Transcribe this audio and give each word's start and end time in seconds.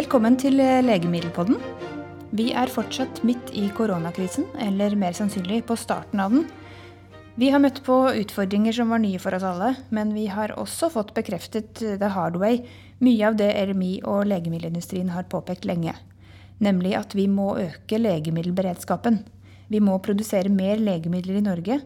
Velkommen 0.00 0.38
til 0.40 0.54
Legemiddelpodden. 0.56 1.58
Vi 2.32 2.46
er 2.56 2.70
fortsatt 2.72 3.18
midt 3.26 3.50
i 3.52 3.66
koronakrisen, 3.76 4.46
eller 4.64 4.94
mer 4.96 5.12
sannsynlig 5.12 5.58
på 5.68 5.74
starten 5.76 6.22
av 6.24 6.32
den. 6.32 6.46
Vi 7.36 7.50
har 7.52 7.60
møtt 7.60 7.82
på 7.84 7.96
utfordringer 8.22 8.72
som 8.72 8.94
var 8.94 9.02
nye 9.02 9.20
for 9.20 9.36
oss 9.36 9.44
alle, 9.44 9.74
men 9.92 10.14
vi 10.16 10.24
har 10.32 10.54
også 10.56 10.88
fått 10.94 11.12
bekreftet 11.18 11.82
the 11.82 12.08
hard 12.14 12.38
way 12.40 12.62
mye 13.04 13.26
av 13.28 13.36
det 13.42 13.50
RMI 13.68 13.90
og 14.08 14.24
legemiddelindustrien 14.30 15.10
har 15.12 15.28
påpekt 15.28 15.68
lenge. 15.68 15.92
Nemlig 16.64 16.94
at 16.96 17.12
vi 17.18 17.26
må 17.28 17.50
øke 17.60 18.00
legemiddelberedskapen. 18.00 19.20
Vi 19.68 19.82
må 19.84 19.98
produsere 20.00 20.48
mer 20.48 20.80
legemidler 20.80 21.42
i 21.42 21.44
Norge. 21.44 21.80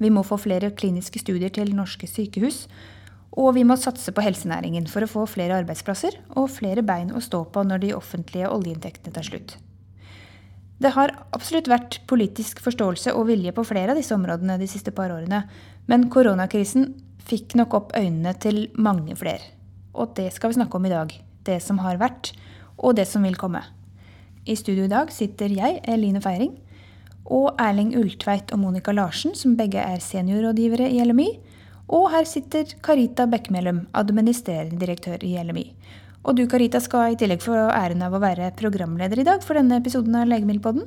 Vi 0.00 0.08
må 0.08 0.24
få 0.24 0.40
flere 0.40 0.72
kliniske 0.72 1.20
studier 1.20 1.52
til 1.52 1.76
norske 1.76 2.08
sykehus. 2.08 2.64
Og 3.38 3.54
vi 3.54 3.62
må 3.66 3.76
satse 3.78 4.12
på 4.14 4.24
helsenæringen 4.24 4.88
for 4.90 5.06
å 5.06 5.10
få 5.10 5.26
flere 5.30 5.60
arbeidsplasser 5.60 6.16
og 6.34 6.50
flere 6.50 6.82
bein 6.82 7.12
å 7.14 7.22
stå 7.22 7.44
på 7.54 7.62
når 7.66 7.84
de 7.84 7.92
offentlige 7.94 8.50
oljeinntektene 8.50 9.14
tar 9.14 9.26
slutt. 9.26 9.56
Det 10.80 10.94
har 10.96 11.12
absolutt 11.36 11.68
vært 11.68 11.98
politisk 12.08 12.62
forståelse 12.64 13.12
og 13.12 13.26
vilje 13.28 13.52
på 13.52 13.66
flere 13.68 13.92
av 13.92 14.00
disse 14.00 14.16
områdene 14.16 14.56
de 14.58 14.68
siste 14.70 14.94
par 14.96 15.12
årene, 15.12 15.42
men 15.86 16.08
koronakrisen 16.12 16.94
fikk 17.20 17.54
nok 17.60 17.76
opp 17.76 17.92
øynene 17.98 18.32
til 18.40 18.64
mange 18.80 19.14
flere. 19.20 19.44
Og 19.92 20.14
det 20.16 20.30
skal 20.32 20.50
vi 20.50 20.58
snakke 20.58 20.78
om 20.78 20.88
i 20.88 20.94
dag. 20.94 21.12
Det 21.44 21.58
som 21.62 21.82
har 21.84 22.00
vært, 22.00 22.32
og 22.80 22.96
det 22.96 23.06
som 23.10 23.22
vil 23.26 23.36
komme. 23.36 23.60
I 24.48 24.56
studio 24.56 24.86
i 24.86 24.92
dag 24.92 25.12
sitter 25.12 25.52
jeg, 25.52 25.82
Eline 25.84 26.22
Feiring, 26.24 26.56
og 27.30 27.60
Erling 27.60 27.92
Ultveit 28.00 28.50
og 28.54 28.62
Monica 28.62 28.94
Larsen, 28.96 29.36
som 29.36 29.58
begge 29.58 29.82
er 29.82 30.00
seniorrådgivere 30.02 30.88
i 30.90 31.04
LMI. 31.04 31.28
Og 31.90 32.10
her 32.12 32.26
sitter 32.28 32.70
Karita 32.84 33.26
Bekkmelum, 33.26 33.84
administrerende 33.98 34.78
direktør 34.78 35.22
i 35.26 35.34
LMI. 35.42 35.66
Og 36.22 36.36
du 36.36 36.44
Karita 36.50 36.78
skal 36.82 37.14
i 37.14 37.18
tillegg 37.18 37.42
få 37.42 37.56
æren 37.72 38.04
av 38.06 38.14
å 38.14 38.20
være 38.22 38.52
programleder 38.58 39.22
i 39.22 39.26
dag 39.26 39.42
for 39.42 39.58
denne 39.58 39.80
episoden 39.80 40.18
av 40.20 40.28
Legemiddelpodden. 40.30 40.84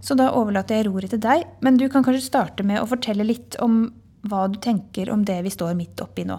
Så 0.00 0.14
da 0.16 0.30
overlater 0.38 0.78
jeg 0.78 0.86
roret 0.86 1.12
til 1.12 1.20
deg, 1.20 1.44
men 1.60 1.76
du 1.76 1.88
kan 1.90 2.04
kanskje 2.06 2.28
starte 2.28 2.64
med 2.66 2.80
å 2.80 2.86
fortelle 2.88 3.26
litt 3.26 3.58
om 3.64 3.88
hva 4.28 4.46
du 4.50 4.56
tenker 4.62 5.10
om 5.10 5.24
det 5.26 5.40
vi 5.44 5.52
står 5.52 5.74
midt 5.78 6.00
oppi 6.04 6.24
nå. 6.28 6.38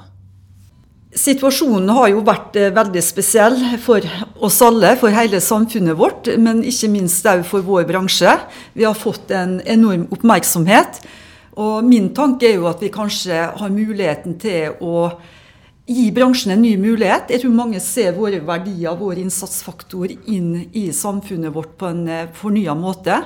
Situasjonen 1.09 1.89
har 1.89 2.11
jo 2.11 2.19
vært 2.21 2.57
eh, 2.59 2.69
veldig 2.73 3.02
spesiell 3.02 3.55
for 3.81 4.05
oss 4.45 4.59
alle, 4.61 4.93
for 4.99 5.13
hele 5.13 5.39
samfunnet 5.41 5.97
vårt, 5.97 6.30
men 6.37 6.61
ikke 6.61 6.91
minst 6.93 7.25
òg 7.30 7.41
for 7.49 7.65
vår 7.65 7.87
bransje. 7.89 8.35
Vi 8.77 8.85
har 8.85 8.97
fått 8.97 9.33
en 9.33 9.57
enorm 9.65 10.05
oppmerksomhet. 10.13 11.02
Og 11.59 11.83
min 11.83 12.13
tanke 12.15 12.47
er 12.47 12.59
jo 12.59 12.69
at 12.69 12.79
vi 12.83 12.91
kanskje 12.93 13.43
har 13.59 13.73
muligheten 13.73 14.38
til 14.39 14.77
å 14.79 15.09
gi 15.89 16.05
bransjen 16.15 16.53
en 16.53 16.61
ny 16.63 16.75
mulighet. 16.79 17.31
Jeg 17.33 17.43
tror 17.43 17.55
mange 17.57 17.81
ser 17.83 18.13
våre 18.15 18.39
verdier, 18.45 18.95
vår 18.95 19.19
innsatsfaktor, 19.25 20.13
inn 20.31 20.69
i 20.77 20.89
samfunnet 20.95 21.52
vårt 21.55 21.73
på 21.80 21.89
en 21.89 22.03
eh, 22.07 22.30
fornya 22.37 22.75
måte. 22.77 23.17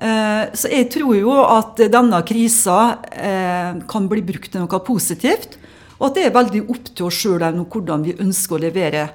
Eh, 0.00 0.44
så 0.56 0.70
jeg 0.72 0.88
tror 0.94 1.16
jo 1.18 1.34
at 1.42 1.82
denne 1.92 2.22
krisa 2.24 2.78
eh, 3.10 3.82
kan 3.90 4.08
bli 4.08 4.24
brukt 4.24 4.54
til 4.54 4.64
noe 4.64 4.82
positivt. 4.86 5.58
Og 5.98 6.08
at 6.08 6.16
det 6.16 6.28
er 6.28 6.36
veldig 6.38 6.62
opp 6.72 6.92
til 6.94 7.10
oss 7.10 7.18
sjøl 7.20 7.44
hvordan 7.44 8.06
vi 8.06 8.16
ønsker 8.22 8.56
å 8.56 8.62
levere. 8.62 9.08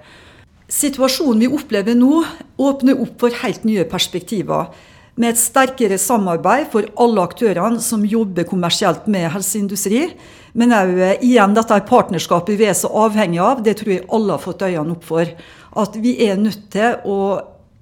Situasjonen 0.69 1.45
vi 1.45 1.49
opplever 1.55 1.97
nå, 1.97 2.19
åpner 2.61 3.01
opp 3.01 3.17
for 3.23 3.41
helt 3.41 3.65
nye 3.65 3.87
perspektiver 3.89 4.69
med 5.15 5.31
et 5.31 5.39
sterkere 5.39 5.97
samarbeid 6.01 6.67
for 6.73 6.87
alle 6.99 7.23
aktørene 7.23 7.79
som 7.83 8.03
jobber 8.07 8.47
kommersielt 8.49 9.07
med 9.11 9.29
helseindustri. 9.31 10.09
Men 10.55 10.75
òg 10.75 10.93
eh, 10.99 11.17
igjen 11.23 11.55
dette 11.55 11.79
partnerskapet 11.87 12.59
vi 12.59 12.67
er 12.69 12.77
så 12.77 12.91
avhengig 13.05 13.41
av, 13.43 13.63
det 13.63 13.77
tror 13.79 13.95
jeg 13.95 14.07
alle 14.15 14.35
har 14.35 14.43
fått 14.43 14.65
øynene 14.67 14.95
opp 14.95 15.05
for. 15.07 15.35
At 15.75 15.99
vi 15.99 16.17
er 16.27 16.39
nødt 16.39 16.67
til 16.75 16.97
å 17.07 17.19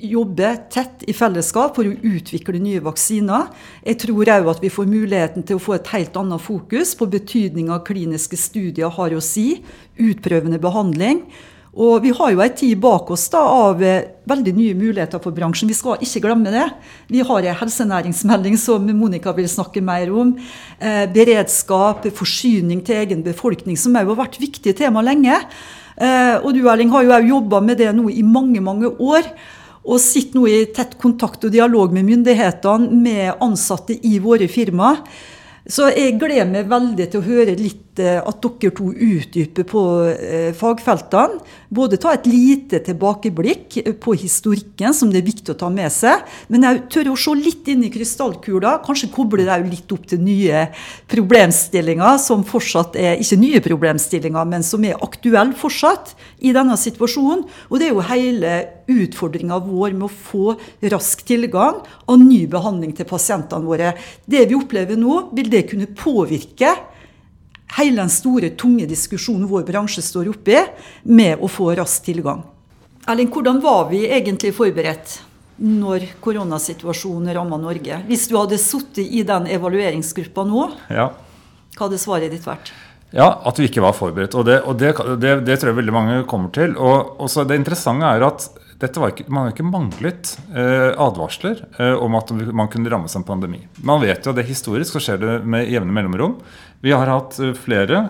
jobbe 0.04 0.50
tett 0.74 1.06
i 1.08 1.14
fellesskap 1.16 1.78
for 1.78 1.88
å 1.88 1.94
utvikle 1.94 2.60
nye 2.60 2.82
vaksiner. 2.84 3.48
Jeg 3.86 4.02
tror 4.04 4.32
òg 4.36 4.50
at 4.52 4.62
vi 4.64 4.72
får 4.74 4.90
muligheten 4.90 5.46
til 5.48 5.58
å 5.58 5.64
få 5.64 5.78
et 5.78 5.94
helt 5.94 6.18
annet 6.20 6.44
fokus 6.44 6.92
på 7.00 7.08
betydninga 7.14 7.80
kliniske 7.88 8.38
studier 8.40 8.92
har 8.94 9.16
å 9.16 9.24
si, 9.24 9.64
utprøvende 10.02 10.60
behandling. 10.62 11.24
Og 11.74 12.04
vi 12.04 12.12
har 12.14 12.30
jo 12.30 12.42
ei 12.44 12.52
tid 12.54 12.78
bak 12.78 13.08
oss 13.16 13.24
da, 13.34 13.40
av 13.42 13.80
eh, 13.82 14.04
veldig 14.30 14.52
nye 14.54 14.76
muligheter 14.78 15.22
for 15.24 15.34
bransjen. 15.34 15.72
Vi 15.72 15.78
skal 15.78 16.04
ikke 16.06 16.22
glemme 16.28 16.52
det. 16.54 16.68
Vi 17.10 17.24
har 17.26 17.48
en 17.50 17.58
helsenæringsmelding 17.64 18.60
som 18.62 18.86
Monica 18.94 19.34
vil 19.34 19.50
snakke 19.50 19.82
mer 19.82 20.12
om. 20.14 20.36
Eh, 20.78 21.08
beredskap, 21.10 22.06
forsyning 22.14 22.84
til 22.86 23.02
egen 23.02 23.26
befolkning, 23.26 23.80
som 23.80 23.98
òg 23.98 24.14
har 24.14 24.22
vært 24.22 24.38
viktige 24.44 24.78
tema 24.84 25.02
lenge. 25.02 25.40
Eh, 25.98 26.38
og 26.44 26.54
du 26.54 26.62
Erling 26.70 26.94
har 26.94 27.08
jo 27.08 27.18
òg 27.18 27.34
jobba 27.34 27.66
med 27.66 27.82
det 27.82 27.90
nå 27.98 28.06
i 28.14 28.22
mange, 28.22 28.62
mange 28.62 28.94
år. 28.94 29.34
Og 29.84 29.98
sitter 30.00 30.38
nå 30.38 30.46
i 30.48 30.64
tett 30.78 30.94
kontakt 31.02 31.42
og 31.44 31.58
dialog 31.58 31.92
med 31.92 32.06
myndighetene, 32.06 32.94
med 32.94 33.42
ansatte 33.42 33.98
i 33.98 34.20
våre 34.22 34.46
firmaer. 34.46 35.02
Så 35.64 35.88
jeg 35.94 36.18
gleder 36.20 36.50
meg 36.50 36.68
veldig 36.68 37.06
til 37.08 37.22
å 37.22 37.24
høre 37.24 37.54
litt 37.56 38.00
eh, 38.04 38.18
at 38.20 38.44
dere 38.44 38.74
to 38.76 38.90
utdyper 38.92 39.64
på 39.64 39.84
eh, 40.12 40.50
fagfeltene. 40.60 41.40
Både 41.74 42.00
ta 42.04 42.12
et 42.18 42.28
lite 42.28 42.82
tilbakeblikk 42.84 43.78
på 44.04 44.16
historikken, 44.20 44.92
som 44.92 45.14
det 45.14 45.22
er 45.22 45.30
viktig 45.30 45.54
å 45.54 45.58
ta 45.62 45.70
med 45.72 45.88
seg. 45.96 46.26
Men 46.52 46.68
jeg 46.68 46.82
tør 46.92 47.14
å 47.14 47.16
se 47.24 47.36
litt 47.40 47.72
inn 47.72 47.86
i 47.88 47.94
krystallkula. 47.94 48.76
Kanskje 48.84 49.12
koble 49.16 49.48
det 49.48 49.62
litt 49.70 49.96
opp 49.96 50.04
til 50.12 50.20
nye 50.26 50.66
problemstillinger, 51.12 52.20
som 52.20 52.44
fortsatt 52.44 53.00
er 53.00 53.24
ikke 53.24 53.40
nye 53.40 53.64
problemstillinger, 53.64 54.52
men 54.52 54.68
som 54.68 54.84
er 54.84 55.00
aktuelle 55.00 55.56
fortsatt 55.56 56.12
i 56.44 56.52
denne 56.52 56.76
situasjonen. 56.76 57.48
Og 57.72 57.80
det 57.80 57.88
er 57.88 57.96
jo 57.96 58.08
hele 58.12 58.58
utfordringa 58.88 59.60
vår 59.64 59.96
med 59.98 60.08
å 60.08 60.14
få 60.14 60.56
rask 60.94 61.24
tilgang 61.28 61.82
av 62.06 62.22
ny 62.22 62.44
behandling 62.52 62.96
til 62.98 63.08
pasientene 63.10 63.68
våre. 63.68 63.94
Det 64.26 64.46
vi 64.50 64.58
opplever 64.58 65.00
nå, 65.00 65.30
vil 65.36 65.52
det 65.54 65.66
kunne 65.72 65.90
påvirke 65.98 66.74
hele 67.78 68.02
den 68.02 68.12
store, 68.14 68.54
tunge 68.60 68.88
diskusjonen 68.90 69.48
vår 69.50 69.66
bransje 69.68 70.04
står 70.06 70.32
oppi, 70.34 70.60
med 71.04 71.42
å 71.42 71.50
få 71.50 71.72
rask 71.78 72.06
tilgang. 72.06 72.44
Erling, 73.10 73.32
hvordan 73.34 73.60
var 73.64 73.90
vi 73.90 74.06
egentlig 74.08 74.54
forberedt 74.56 75.18
når 75.64 76.06
koronasituasjonen 76.24 77.34
ramma 77.36 77.60
Norge? 77.60 78.00
Hvis 78.08 78.30
du 78.32 78.38
hadde 78.38 78.60
sittet 78.62 79.04
i 79.04 79.26
den 79.28 79.50
evalueringsgruppa 79.52 80.46
nå, 80.48 80.70
ja. 80.94 81.10
hva 81.76 81.88
hadde 81.88 82.00
svaret 82.02 82.32
ditt 82.32 82.48
vært? 82.48 82.72
Ja, 83.14 83.28
at 83.46 83.60
vi 83.60 83.68
ikke 83.70 83.84
var 83.84 83.94
forberedt. 83.94 84.34
Og 84.40 84.48
det, 84.48 84.62
og 84.66 84.80
det, 84.80 84.94
det, 85.22 85.36
det 85.46 85.60
tror 85.60 85.74
jeg 85.74 85.80
veldig 85.84 85.94
mange 85.94 86.22
kommer 86.30 86.50
til. 86.54 86.74
Og 86.82 87.22
også 87.22 87.46
det 87.46 87.60
interessante 87.60 88.10
er 88.10 88.26
at 88.26 88.48
ikke, 88.84 89.26
man 89.28 89.46
har 89.46 89.54
ikke 89.54 89.66
manglet 89.66 90.34
eh, 90.54 90.92
advarsler 91.00 91.64
eh, 91.80 91.94
om 91.94 92.16
at 92.20 92.32
man 92.32 92.70
kunne 92.72 92.92
rammes 92.92 93.16
av 93.16 93.22
en 93.22 93.28
pandemi. 93.28 93.62
Man 93.84 94.02
vet 94.02 94.26
jo 94.26 94.34
at 94.34 94.40
det 94.40 94.48
historisk, 94.48 94.94
så 94.94 95.02
skjer 95.04 95.22
det 95.22 95.36
med 95.48 95.70
jevne 95.72 95.96
mellomrom. 95.96 96.38
Vi 96.84 96.92
har 96.92 97.08
hatt 97.08 97.40
eh, 97.40 97.54
flere 97.56 98.10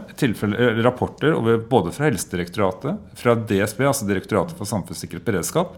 rapporter 0.84 1.35
over, 1.38 1.59
både 1.69 1.94
fra 1.94 2.09
Helsedirektoratet, 2.09 3.00
fra 3.19 3.35
DSB, 3.35 3.85
altså 3.85 4.09
Direktoratet 4.09 4.57
for 4.57 4.69
samfunnssikkerhet 4.69 5.22
og 5.22 5.29
beredskap. 5.31 5.78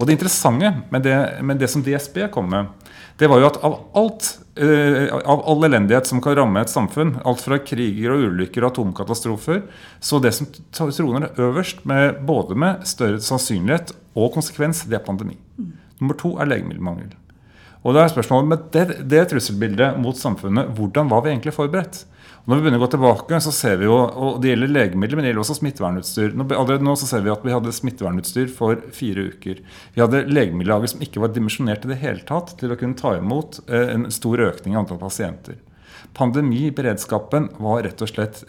Og 0.00 0.08
det 0.08 0.16
interessante 0.16 0.72
med 0.88 1.04
det, 1.04 1.16
med 1.44 1.60
det 1.60 1.68
som 1.68 1.84
DSB 1.84 2.22
kom 2.32 2.48
med, 2.48 2.70
det 3.20 3.28
var 3.28 3.42
jo 3.42 3.48
at 3.50 3.58
av 3.66 3.74
alt 4.00 4.28
eh, 4.56 5.10
av 5.12 5.42
all 5.48 5.66
elendighet 5.68 6.08
som 6.08 6.22
kan 6.24 6.38
ramme 6.38 6.62
et 6.62 6.72
samfunn, 6.72 7.18
alt 7.28 7.42
fra 7.44 7.58
kriger 7.60 8.14
og 8.14 8.30
ulykker 8.30 8.64
og 8.64 8.72
atomkatastrofer, 8.72 9.62
så 10.00 10.20
det 10.24 10.32
som 10.38 10.48
troner 10.72 11.28
øverst, 11.36 11.84
med, 11.84 12.22
både 12.24 12.56
med 12.56 12.86
større 12.88 13.20
sannsynlighet 13.24 13.92
og 14.16 14.32
konsekvens, 14.38 14.86
det 14.88 14.96
er 14.96 15.04
pandemi. 15.04 15.36
Mm. 15.60 15.74
Nummer 16.00 16.16
to 16.16 16.32
er 16.40 16.48
legemiddelmangel. 16.48 17.12
Og 17.80 17.96
da 17.96 18.04
er 18.04 18.12
spørsmålet 18.12 18.48
med 18.50 18.64
det, 18.74 18.86
det 19.08 19.26
trusselbildet 19.30 20.00
mot 20.00 20.16
samfunnet, 20.18 20.72
hvordan 20.76 21.08
var 21.08 21.24
vi 21.24 21.32
egentlig 21.32 21.56
forberedt? 21.56 22.02
Når 22.48 22.56
vi 22.56 22.64
begynner 22.64 22.80
å 22.80 22.84
gå 22.86 22.88
tilbake, 22.94 23.38
så 23.44 23.52
ser 23.52 23.76
vi 23.80 23.86
jo, 23.86 23.96
og 23.96 24.38
det 24.42 24.50
gjelder 24.50 24.72
legemidler, 24.72 25.16
men 25.16 25.26
det 25.26 25.30
gjelder 25.30 25.42
også 25.44 25.56
smittevernutstyr. 25.58 26.32
Allerede 26.40 26.86
nå 26.86 26.94
så 26.98 27.08
ser 27.08 27.24
vi 27.24 27.32
at 27.32 27.44
vi 27.44 27.52
hadde 27.52 27.72
smittevernutstyr 27.76 28.48
for 28.52 28.80
fire 28.96 29.26
uker. 29.32 29.60
Vi 29.94 30.02
hadde 30.02 30.24
legemiddellager 30.28 30.92
som 30.94 31.04
ikke 31.04 31.22
var 31.22 31.34
dimensjonert 31.36 31.84
i 31.84 31.92
det 31.92 32.00
hele 32.00 32.24
tatt 32.28 32.56
til 32.60 32.72
å 32.72 32.78
kunne 32.80 32.98
ta 32.98 33.12
imot 33.18 33.60
eh, 33.68 33.92
en 33.94 34.08
stor 34.12 34.40
økning 34.48 34.74
i 34.74 34.80
antall 34.80 35.00
pasienter. 35.00 35.60
Pandemiberedskapen 36.16 37.52
var 37.62 37.84
rett 37.86 38.00
og 38.02 38.10
slett 38.10 38.42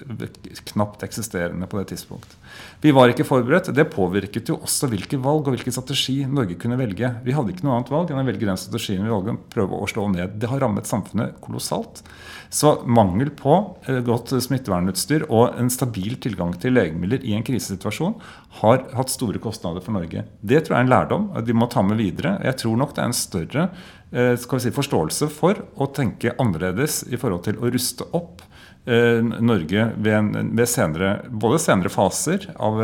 knapt 0.72 1.04
eksisterende 1.06 1.68
på 1.70 1.82
det 1.82 1.92
tidspunkt. 1.92 2.40
Vi 2.82 2.90
var 2.96 3.12
ikke 3.12 3.26
forberedt. 3.28 3.70
Det 3.78 3.84
påvirket 3.94 4.50
jo 4.50 4.56
også 4.66 4.88
hvilke 4.90 5.20
valg 5.22 5.46
og 5.46 5.54
hvilken 5.54 5.74
strategi 5.76 6.24
Norge 6.26 6.56
kunne 6.58 6.80
velge. 6.80 7.12
Vi 7.22 7.36
hadde 7.36 7.54
ikke 7.54 7.68
noe 7.68 7.76
annet 7.78 7.92
valg 7.94 8.10
enn 8.10 8.22
å 8.22 8.26
velge 8.26 8.48
den 8.50 8.58
strategien 8.58 9.06
vi 9.06 9.14
valgte, 9.14 9.36
prøve 9.54 9.78
å 9.78 9.90
slå 9.90 10.08
ned. 10.10 10.34
Det 10.42 10.50
har 10.50 10.64
rammet 10.64 10.90
samfunnet 10.90 11.38
kolossalt. 11.46 12.02
Så 12.50 12.74
mangel 12.90 13.30
på 13.38 13.54
eh, 13.86 14.02
godt 14.08 14.34
smittevernutstyr 14.48 15.28
og 15.30 15.62
en 15.62 15.70
stabil 15.72 16.18
tilgang 16.24 16.56
til 16.60 16.74
legemidler 16.76 17.22
i 17.22 17.38
en 17.38 17.46
krisesituasjon 17.46 18.18
har 18.64 18.84
hatt 18.98 19.14
store 19.14 19.40
kostnader 19.44 19.86
for 19.86 19.96
Norge. 19.96 20.26
Det 20.42 20.66
tror 20.66 20.80
jeg 20.80 20.82
er 20.82 20.88
en 20.88 20.94
lærdom 20.96 21.32
vi 21.46 21.56
må 21.56 21.70
ta 21.72 21.86
med 21.86 22.02
videre. 22.02 22.40
Jeg 22.50 22.64
tror 22.64 22.82
nok 22.82 22.98
det 22.98 23.06
er 23.06 23.12
en 23.12 23.18
større 23.18 23.72
vi 24.12 24.60
si, 24.60 24.74
forståelse 24.76 25.30
for 25.32 25.62
å 25.80 25.86
tenke 25.96 26.34
annerledes 26.42 27.06
i 27.08 27.20
forhold 27.20 27.46
til 27.46 27.62
å 27.62 27.70
ruste 27.72 28.10
opp 28.18 28.42
Eh, 28.42 28.51
Norge 28.84 29.84
ved, 30.02 30.38
ved 30.58 30.70
senere, 30.70 31.10
både 31.30 31.60
senere 31.62 31.92
faser 31.94 32.48
av, 32.58 32.80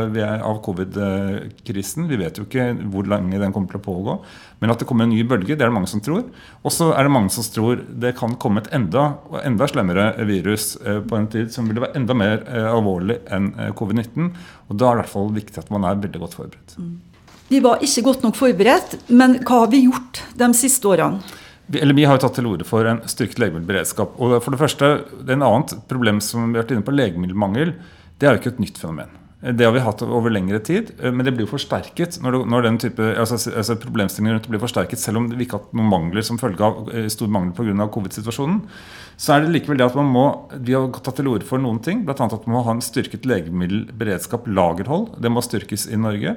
av 0.46 0.60
covid-krisen. 0.62 2.06
Vi 2.06 2.18
vet 2.20 2.38
jo 2.38 2.44
ikke 2.46 2.68
hvor 2.92 3.08
lenge 3.10 3.40
den 3.42 3.54
kommer 3.54 3.72
til 3.72 3.80
å 3.80 3.86
pågå. 3.88 4.14
Men 4.62 4.70
at 4.70 4.78
det 4.78 4.86
kommer 4.90 5.08
en 5.08 5.12
ny 5.14 5.24
bølge, 5.26 5.56
det 5.56 5.64
er 5.64 5.72
det 5.72 5.74
mange 5.74 5.90
som 5.90 6.02
tror. 6.02 6.22
Og 6.62 6.74
så 6.74 6.92
er 6.92 7.06
det 7.06 7.14
mange 7.14 7.34
som 7.34 7.46
tror 7.50 7.82
det 7.82 8.14
kan 8.18 8.38
komme 8.38 8.62
et 8.62 8.70
enda, 8.78 9.08
enda 9.42 9.68
slemmere 9.70 10.12
virus 10.28 10.76
eh, 10.84 11.02
på 11.02 11.18
en 11.18 11.28
tid 11.34 11.50
som 11.54 11.66
vil 11.70 11.82
være 11.82 11.98
enda 11.98 12.16
mer 12.18 12.46
eh, 12.46 12.70
alvorlig 12.70 13.18
enn 13.34 13.50
covid-19. 13.78 14.32
Og 14.68 14.78
da 14.78 14.92
er 14.92 15.00
det 15.00 15.00
i 15.00 15.02
hvert 15.02 15.14
fall 15.16 15.34
viktig 15.34 15.62
at 15.62 15.74
man 15.74 15.86
er 15.86 15.98
veldig 16.06 16.22
godt 16.22 16.38
forberedt. 16.38 16.78
Mm. 16.78 16.96
Vi 17.48 17.62
var 17.64 17.82
ikke 17.84 18.04
godt 18.04 18.24
nok 18.26 18.36
forberedt, 18.36 18.98
men 19.08 19.38
hva 19.40 19.62
har 19.64 19.70
vi 19.72 19.86
gjort 19.86 20.22
de 20.36 20.48
siste 20.56 20.90
årene? 20.90 21.22
Eller 21.72 21.94
vi 21.94 22.06
har 22.08 22.16
jo 22.16 22.24
tatt 22.24 22.38
til 22.38 22.48
orde 22.48 22.64
for 22.64 22.88
en 22.88 23.02
styrket 23.10 23.40
legemiddelberedskap. 23.42 24.16
Og 24.16 24.38
for 24.40 24.54
det 24.54 24.60
første, 24.60 24.92
det 25.20 25.34
er 25.34 25.40
en 25.40 25.48
annet 25.50 25.76
problem 25.90 26.20
som 26.24 26.48
vi 26.48 26.56
har 26.56 26.64
vært 26.64 26.76
inne 26.76 26.86
på, 26.86 26.96
legemiddelmangel. 26.96 27.74
Det 28.18 28.28
er 28.28 28.36
jo 28.36 28.42
ikke 28.42 28.54
et 28.56 28.62
nytt 28.64 28.80
fenomen. 28.80 29.18
Det 29.38 29.62
har 29.62 29.70
vi 29.70 29.84
hatt 29.84 30.00
over 30.02 30.32
lengre 30.34 30.58
tid, 30.66 30.88
men 30.98 31.22
det 31.22 31.30
blir 31.36 31.44
jo 31.44 31.52
forsterket 31.52 32.16
når, 32.24 32.34
det, 32.34 32.38
når 32.50 32.64
den 32.66 32.78
type 32.82 33.10
altså, 33.22 33.36
altså 33.52 33.76
problemstillingen 33.78 34.34
rundt 34.34 34.48
blir 34.50 34.58
forsterket, 34.58 34.98
selv 34.98 35.20
om 35.20 35.28
vi 35.30 35.44
ikke 35.44 35.54
har 35.54 35.62
hatt 35.62 35.76
noen 35.78 35.92
mangler 35.92 36.26
som 36.26 36.40
følge 36.40 36.64
av 36.66 36.90
eh, 36.90 37.06
stor 37.12 37.30
mangel 37.30 37.52
pga. 37.54 37.86
covid-situasjonen. 37.94 38.64
Så 39.14 39.36
er 39.36 39.44
det 39.44 39.52
likevel 39.54 39.78
det 39.78 39.86
at 39.86 39.98
man 39.98 40.10
må 40.10 40.24
Vi 40.66 40.74
har 40.74 40.90
tatt 40.90 41.20
til 41.20 41.30
orde 41.30 41.46
for 41.46 41.62
noen 41.62 41.78
ting, 41.84 42.02
bl.a. 42.06 42.16
at 42.18 42.48
man 42.48 42.56
må 42.56 42.64
ha 42.66 42.74
en 42.74 42.82
styrket 42.82 43.28
legemiddelberedskap, 43.30 44.50
lagerhold. 44.50 45.12
Det 45.22 45.30
må 45.30 45.44
styrkes 45.46 45.86
i 45.86 46.00
Norge. 46.02 46.34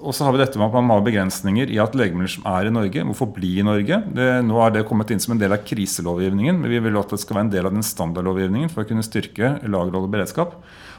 Og 0.00 0.14
så 0.16 0.24
har 0.24 0.32
vi 0.32 0.40
dette 0.40 0.56
med 0.56 0.70
at 0.70 0.76
man 0.78 0.92
har 0.94 1.02
begrensninger 1.04 1.70
i 1.74 1.78
at 1.82 1.96
legemidler 1.98 2.32
som 2.32 2.46
er 2.48 2.68
i 2.68 2.72
Norge, 2.72 3.02
må 3.04 3.12
forbli 3.16 3.58
i 3.60 3.64
Norge. 3.66 3.98
Det, 4.16 4.28
nå 4.46 4.60
er 4.64 4.72
det 4.72 4.86
kommet 4.88 5.12
inn 5.12 5.20
som 5.20 5.34
en 5.34 5.42
del 5.42 5.52
av 5.52 5.64
kriselovgivningen, 5.66 6.56
men 6.62 6.72
vi 6.72 6.80
vil 6.80 6.96
at 7.00 7.12
det 7.12 7.20
skal 7.20 7.36
være 7.36 7.48
en 7.48 7.52
del 7.52 7.68
av 7.68 7.74
den 7.76 7.84
standardlovgivningen 7.84 8.72
for 8.72 8.84
å 8.84 8.88
kunne 8.88 9.04
styrke 9.04 9.58
lagerhold 9.66 10.08
og 10.08 10.14
beredskap. 10.14 10.56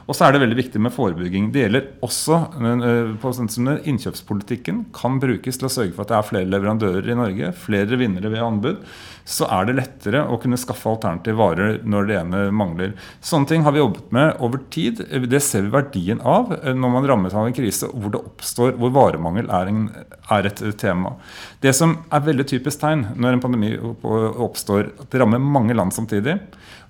Og 0.08 0.16
så 0.16 0.26
er 0.26 0.34
det 0.34 0.42
veldig 0.42 0.58
viktig 0.58 0.80
med 0.82 0.94
forebygging. 0.94 1.50
Det 1.54 1.64
gjelder 1.64 1.88
også 2.04 2.38
eh, 2.58 3.12
på 3.22 3.32
sånn 3.36 3.70
Innkjøpspolitikken 3.78 4.86
kan 4.96 5.18
brukes 5.22 5.58
til 5.58 5.68
å 5.68 5.72
sørge 5.72 5.94
for 5.94 6.04
at 6.04 6.12
det 6.12 6.18
er 6.18 6.28
flere 6.28 6.50
leverandører 6.50 7.10
i 7.12 7.18
Norge, 7.18 7.52
flere 7.64 7.98
vinnere 8.00 8.32
ved 8.32 8.42
anbud. 8.42 8.82
Så 9.28 9.46
er 9.46 9.68
det 9.68 9.76
lettere 9.78 10.24
å 10.26 10.38
kunne 10.42 10.58
skaffe 10.58 10.90
alternative 10.90 11.38
varer 11.38 11.78
når 11.86 12.08
det 12.08 12.18
ene 12.18 12.42
mangler. 12.54 12.96
Sånne 13.22 13.50
ting 13.50 13.66
har 13.66 13.76
vi 13.76 13.82
jobbet 13.82 14.10
med 14.14 14.42
over 14.42 14.64
tid. 14.74 15.04
Det 15.30 15.42
ser 15.44 15.68
vi 15.68 15.74
verdien 15.76 16.22
av 16.26 16.50
eh, 16.58 16.72
når 16.74 16.96
man 16.96 17.08
rammes 17.12 17.36
av 17.36 17.46
en 17.46 17.56
krise 17.56 17.90
hvor 17.92 18.14
det 18.14 18.22
oppstår, 18.22 18.74
hvor 18.80 18.94
varemangel 18.96 19.50
er, 19.52 19.70
en, 19.70 19.86
er 20.34 20.50
et 20.50 20.64
tema. 20.80 21.14
Det 21.62 21.74
som 21.78 22.00
er 22.10 22.26
veldig 22.26 22.48
typisk 22.50 22.82
tegn 22.82 23.06
når 23.14 23.36
en 23.36 23.44
pandemi 23.44 23.72
oppstår, 23.78 24.90
at 24.98 25.12
det 25.12 25.22
rammer 25.22 25.42
mange 25.42 25.76
land 25.78 25.94
samtidig 25.94 26.40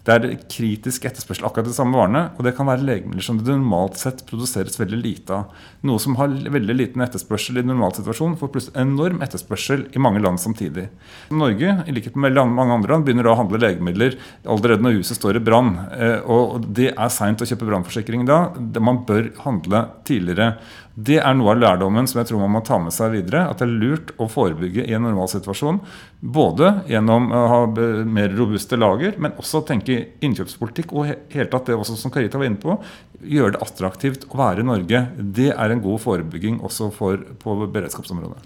det 0.02 0.14
er 0.14 0.32
kritisk 0.50 1.04
etterspørsel 1.06 1.46
akkurat 1.46 1.68
de 1.68 1.74
samme 1.76 1.94
varene. 1.94 2.24
Og 2.34 2.42
det 2.46 2.54
kan 2.56 2.66
være 2.66 2.82
legemidler 2.82 3.22
som 3.22 3.38
det 3.38 3.52
normalt 3.54 4.00
sett 4.00 4.24
produseres 4.26 4.80
veldig 4.80 4.98
lite 4.98 5.36
av. 5.36 5.52
Noe 5.86 6.02
som 6.02 6.16
har 6.18 6.32
veldig 6.32 6.74
liten 6.74 7.04
etterspørsel 7.04 7.60
i 7.60 7.62
en 7.62 7.70
normalsituasjon, 7.70 8.34
får 8.40 8.50
plutselig 8.50 8.82
enorm 8.82 9.22
etterspørsel 9.22 9.84
i 9.94 10.02
mange 10.02 10.22
land 10.24 10.42
samtidig. 10.42 10.88
Norge, 11.30 11.76
i 11.86 11.94
likhet 11.94 12.18
med 12.18 12.34
mange 12.34 12.74
andre 12.74 12.96
land, 12.96 13.06
begynner 13.06 13.30
å 13.30 13.36
handle 13.38 13.62
legemidler 13.62 14.18
allerede 14.42 14.82
når 14.82 14.98
huset 14.98 15.20
står 15.20 15.38
i 15.38 15.44
brann. 15.46 15.76
Eh, 15.94 16.18
og 16.26 16.66
det 16.74 16.90
er 16.96 17.14
seint 17.14 17.42
å 17.42 17.46
kjøpe 17.46 17.70
brannforsikring 17.70 18.26
da. 18.26 18.40
Man 18.82 19.04
bør 19.06 19.30
handle 19.44 19.84
tidligere. 20.08 20.56
Det 20.94 21.16
er 21.22 21.36
noe 21.36 21.54
av 21.54 21.60
lærdommen 21.62 22.04
som 22.08 22.18
jeg 22.20 22.28
tror 22.28 22.42
man 22.42 22.52
må 22.52 22.60
ta 22.66 22.76
med 22.82 22.92
seg 22.92 23.14
videre. 23.14 23.46
At 23.48 23.62
det 23.62 23.68
er 23.68 23.76
lurt 23.80 24.12
å 24.20 24.28
forebygge 24.28 24.84
i 24.84 24.92
en 24.96 25.06
normalsituasjon. 25.06 25.80
Både 26.20 26.74
gjennom 26.90 27.30
å 27.32 27.42
ha 27.48 27.60
mer 28.04 28.34
robuste 28.36 28.76
lager, 28.76 29.16
men 29.16 29.36
også 29.40 29.62
tenke 29.68 29.98
innkjøpspolitikk. 30.20 30.92
Og 30.92 31.14
helt 31.32 31.52
tatt 31.54 31.70
det 31.70 31.78
også 31.78 31.96
som 31.96 32.12
Karita 32.12 32.40
var 32.40 32.50
inne 32.50 32.60
på, 32.60 32.76
gjøre 33.24 33.56
det 33.56 33.64
attraktivt 33.64 34.28
å 34.28 34.40
være 34.42 34.60
i 34.60 34.68
Norge. 34.68 35.04
Det 35.16 35.50
er 35.54 35.72
en 35.72 35.84
god 35.84 36.04
forebygging 36.04 36.60
også 36.60 36.92
for, 36.92 37.24
på 37.40 37.56
beredskapsområdet. 37.64 38.42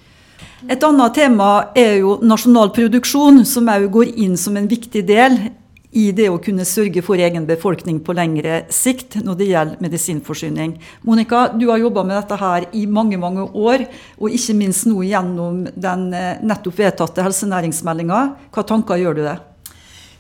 Et 0.70 0.82
annet 0.87 1.14
tema 1.16 1.50
er 1.76 1.98
jo 2.00 2.16
nasjonal 2.25 2.70
produksjon, 2.76 3.43
som 3.48 3.69
òg 3.72 3.90
går 3.93 4.14
inn 4.22 4.38
som 4.40 4.56
en 4.56 4.70
viktig 4.70 5.02
del 5.08 5.40
i 5.96 6.10
det 6.12 6.28
å 6.28 6.40
kunne 6.43 6.66
sørge 6.69 7.02
for 7.04 7.20
egen 7.22 7.46
befolkning 7.48 8.02
på 8.04 8.14
lengre 8.16 8.62
sikt 8.72 9.19
når 9.25 9.38
det 9.40 9.48
gjelder 9.50 9.82
medisinforsyning. 9.84 10.76
Monica, 11.08 11.46
du 11.56 11.66
har 11.70 11.81
jobba 11.81 12.04
med 12.04 12.19
dette 12.19 12.38
her 12.40 12.69
i 12.76 12.84
mange 12.87 13.19
mange 13.20 13.48
år, 13.56 13.87
og 14.20 14.37
ikke 14.37 14.58
minst 14.58 14.88
nå 14.90 15.00
gjennom 15.08 15.64
den 15.72 16.08
eh, 16.14 16.32
nettopp 16.44 16.81
vedtatte 16.84 17.25
helsenæringsmeldinga. 17.25 18.22
Hva 18.52 18.66
tanker 18.69 19.00
gjør 19.00 19.20
du 19.20 19.22
det? 19.26 19.37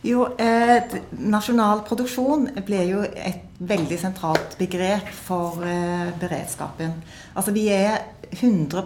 Jo, 0.06 0.26
eh, 0.38 0.82
Nasjonal 1.26 1.80
produksjon 1.86 2.46
ble 2.66 2.82
jo 2.86 3.00
et 3.02 3.42
veldig 3.58 3.96
sentralt 3.98 4.54
begrep 4.58 5.08
for 5.26 5.64
eh, 5.66 6.12
beredskapen. 6.20 6.92
Altså 7.34 7.54
Vi 7.56 7.64
er 7.74 8.04
100 8.30 8.84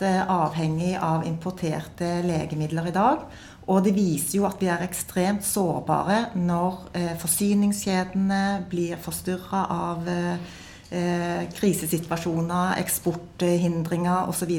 eh, 0.00 0.22
avhengig 0.22 0.94
av 0.96 1.26
importerte 1.26 2.22
legemidler 2.24 2.88
i 2.88 2.94
dag. 2.94 3.26
Og 3.66 3.82
det 3.82 3.96
viser 3.96 4.38
jo 4.38 4.46
at 4.46 4.60
vi 4.62 4.68
er 4.70 4.84
ekstremt 4.84 5.42
sårbare 5.46 6.28
når 6.38 6.84
eh, 6.94 7.14
forsyningskjedene 7.18 8.42
blir 8.70 9.00
forstyrra 9.02 9.64
av 9.74 10.06
eh, 10.10 10.52
eh, 10.94 11.42
krisesituasjoner, 11.56 12.76
eksporthindringer 12.78 14.30
osv. 14.30 14.52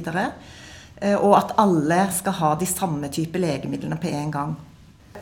Eh, 0.99 1.15
og 1.15 1.37
at 1.37 1.55
alle 1.63 2.01
skal 2.11 2.35
ha 2.41 2.53
de 2.59 2.67
samme 2.67 3.07
type 3.13 3.39
legemidlene 3.39 3.99
på 4.01 4.11
en 4.11 4.33
gang. 4.33 4.57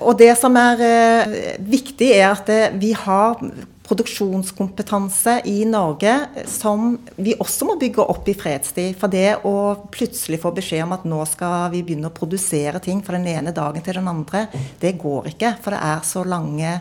Og 0.04 0.18
det 0.20 0.34
som 0.40 0.56
er 0.60 0.82
eh, 0.84 1.56
viktig, 1.64 2.12
er 2.18 2.28
at 2.34 2.50
eh, 2.52 2.76
vi 2.80 2.92
har 2.98 3.40
produksjonskompetanse 3.86 5.42
i 5.46 5.60
Norge 5.70 6.16
som 6.50 6.98
vi 7.22 7.36
også 7.38 7.68
må 7.70 7.76
bygge 7.82 8.02
opp 8.02 8.28
i 8.32 8.34
fredstid. 8.38 8.96
For 8.98 9.12
det 9.14 9.46
å 9.46 9.76
plutselig 9.94 10.40
få 10.42 10.52
beskjed 10.56 10.88
om 10.88 10.96
at 10.98 11.06
nå 11.06 11.22
skal 11.30 11.70
vi 11.74 11.84
begynne 11.86 12.10
å 12.10 12.16
produsere 12.16 12.82
ting 12.82 13.04
fra 13.06 13.20
den 13.20 13.30
ene 13.36 13.54
dagen 13.56 13.86
til 13.86 14.00
den 14.00 14.10
andre, 14.10 14.48
det 14.82 14.98
går 15.02 15.30
ikke. 15.36 15.56
For 15.62 15.76
det 15.76 15.82
er 15.86 16.02
så 16.08 16.26
lange 16.26 16.72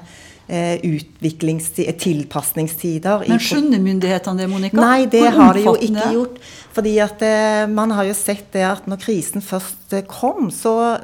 eh, 0.49 0.81
tilpasningstider. 2.07 3.29
Men 3.29 3.45
skjønner 3.51 3.85
myndighetene 3.85 4.41
det, 4.41 4.49
Monica? 4.55 4.81
Nei, 4.81 5.05
det 5.13 5.27
har 5.29 5.53
de 5.59 5.69
jo 5.69 5.77
ikke 5.77 6.09
gjort. 6.17 6.37
Fordi 6.75 6.97
at 7.05 7.21
man 7.71 7.93
har 7.95 8.09
jo 8.09 8.17
sett 8.19 8.49
det 8.57 8.65
at 8.67 8.89
når 8.91 8.99
krisen 9.05 9.45
først 9.45 9.93
kom, 10.11 10.49
så 10.51 10.97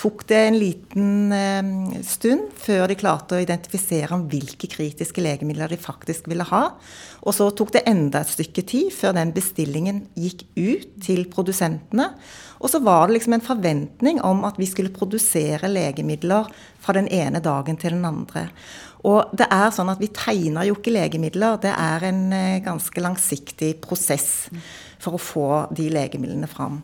tok 0.00 0.24
det 0.30 0.38
en 0.46 0.58
liten 0.58 1.32
eh, 1.36 2.02
stund 2.06 2.52
før 2.58 2.86
de 2.90 2.96
klarte 2.98 3.36
å 3.36 3.42
identifisere 3.42 4.14
om 4.16 4.24
hvilke 4.30 4.68
kritiske 4.70 5.22
legemidler 5.24 5.72
de 5.72 5.78
faktisk 5.80 6.30
ville 6.30 6.46
ha. 6.48 6.62
Og 7.22 7.36
så 7.36 7.48
tok 7.54 7.74
det 7.76 7.84
enda 7.90 8.22
et 8.22 8.32
stykke 8.32 8.64
tid 8.66 8.92
før 8.94 9.16
den 9.18 9.34
bestillingen 9.36 10.04
gikk 10.18 10.46
ut 10.56 10.88
til 11.04 11.26
produsentene. 11.32 12.08
Og 12.62 12.70
så 12.70 12.80
var 12.82 13.06
det 13.06 13.18
liksom 13.18 13.36
en 13.36 13.44
forventning 13.44 14.20
om 14.24 14.44
at 14.48 14.58
vi 14.60 14.68
skulle 14.70 14.94
produsere 14.94 15.70
legemidler 15.70 16.50
fra 16.82 16.96
den 16.98 17.10
ene 17.10 17.42
dagen 17.42 17.78
til 17.78 17.96
den 17.96 18.06
andre. 18.08 18.48
Og 19.06 19.34
det 19.34 19.48
er 19.50 19.72
sånn 19.74 19.90
at 19.90 20.02
vi 20.02 20.12
tegner 20.14 20.68
jo 20.68 20.76
ikke 20.78 20.94
legemidler. 20.94 21.58
Det 21.62 21.72
er 21.74 22.06
en 22.06 22.22
eh, 22.36 22.60
ganske 22.62 23.02
langsiktig 23.02 23.74
prosess 23.82 24.46
for 25.02 25.18
å 25.18 25.22
få 25.22 25.48
de 25.74 25.88
legemidlene 25.90 26.50
fram. 26.50 26.80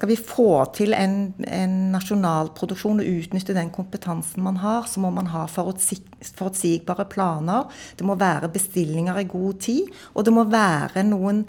Skal 0.00 0.08
vi 0.08 0.16
få 0.16 0.52
til 0.72 0.94
en, 0.96 1.34
en 1.44 1.72
nasjonalproduksjon 1.92 3.02
og 3.02 3.08
utnytte 3.20 3.52
den 3.52 3.68
kompetansen 3.68 4.40
man 4.40 4.56
har, 4.62 4.86
så 4.88 5.02
må 5.04 5.10
man 5.12 5.26
ha 5.28 5.42
forutsigbare 5.44 7.04
planer. 7.12 7.66
Det 8.00 8.06
må 8.08 8.16
være 8.16 8.48
bestillinger 8.48 9.20
i 9.20 9.26
god 9.28 9.58
tid, 9.60 9.90
og 10.16 10.24
det 10.24 10.32
må 10.32 10.46
være 10.48 11.04
noen 11.04 11.42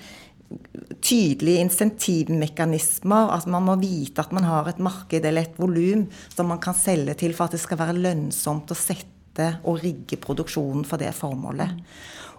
tydelige 1.00 1.63
insentivmekanismer. 1.63 3.31
Altså 3.38 3.55
man 3.55 3.70
må 3.70 3.77
vite 3.79 4.20
at 4.20 4.36
man 4.36 4.50
har 4.50 4.67
et 4.67 4.84
marked 4.84 5.24
eller 5.24 5.48
et 5.48 5.55
volum 5.55 6.10
som 6.27 6.51
man 6.51 6.60
kan 6.60 6.75
selge 6.75 7.15
til 7.24 7.31
for 7.38 7.48
at 7.48 7.55
det 7.55 7.63
skal 7.63 7.79
være 7.79 7.96
lønnsomt 8.03 8.75
å 8.75 8.81
sette 8.81 9.21
og 9.39 9.79
rigge 9.83 10.19
produksjonen 10.19 10.83
for 10.88 11.01
det 11.01 11.13
formålet. 11.15 11.77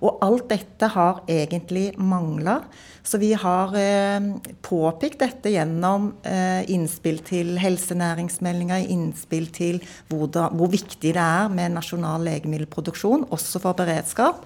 Og 0.02 0.18
alt 0.24 0.48
dette 0.50 0.88
har 0.90 1.22
egentlig 1.30 1.92
mangla. 1.98 2.58
Så 3.06 3.20
vi 3.22 3.32
har 3.38 3.74
eh, 3.78 4.18
påpekt 4.62 5.22
dette 5.22 5.52
gjennom 5.54 6.10
eh, 6.26 6.66
innspill 6.74 7.20
til 7.26 7.54
helsenæringsmeldinga, 7.62 8.80
innspill 8.90 9.48
til 9.54 9.80
hvor, 10.10 10.26
da, 10.26 10.48
hvor, 10.50 10.72
viktig 10.74 11.14
det 11.14 11.22
er 11.22 11.50
med 11.54 11.76
nasjonal 11.76 12.26
legemiddelproduksjon, 12.26 13.28
også 13.30 13.62
for 13.62 13.78
beredskap. 13.78 14.42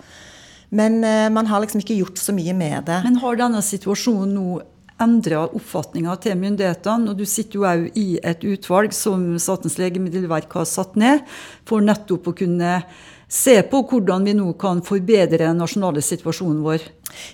Men 0.77 1.01
eh, 1.05 1.29
man 1.33 1.49
har 1.49 1.65
liksom 1.65 1.81
ikke 1.81 2.01
gjort 2.03 2.21
så 2.21 2.37
mye 2.37 2.57
med 2.57 2.89
det. 2.91 3.01
Men 3.09 3.21
har 3.25 3.41
denne 3.41 3.65
situasjonen 3.65 4.37
nå 4.37 4.49
endra 5.03 5.45
oppfatninga 5.47 6.17
til 6.23 6.39
myndighetene. 6.41 7.11
Og 7.11 7.19
du 7.19 7.27
sitter 7.29 7.61
jo 7.61 7.67
òg 7.69 7.91
i 7.99 8.07
et 8.23 8.47
utvalg 8.47 8.95
som 8.97 9.35
Statens 9.43 9.79
legemiddelverk 9.81 10.57
har 10.59 10.69
satt 10.69 10.97
ned, 11.01 11.27
for 11.69 11.85
nettopp 11.85 12.33
å 12.33 12.37
kunne 12.37 12.81
se 13.29 13.57
på 13.67 13.81
hvordan 13.91 14.27
vi 14.29 14.37
nå 14.39 14.53
kan 14.61 14.79
forbedre 14.87 15.49
den 15.49 15.59
nasjonale 15.59 16.03
situasjonen 16.05 16.61
vår. 16.63 16.85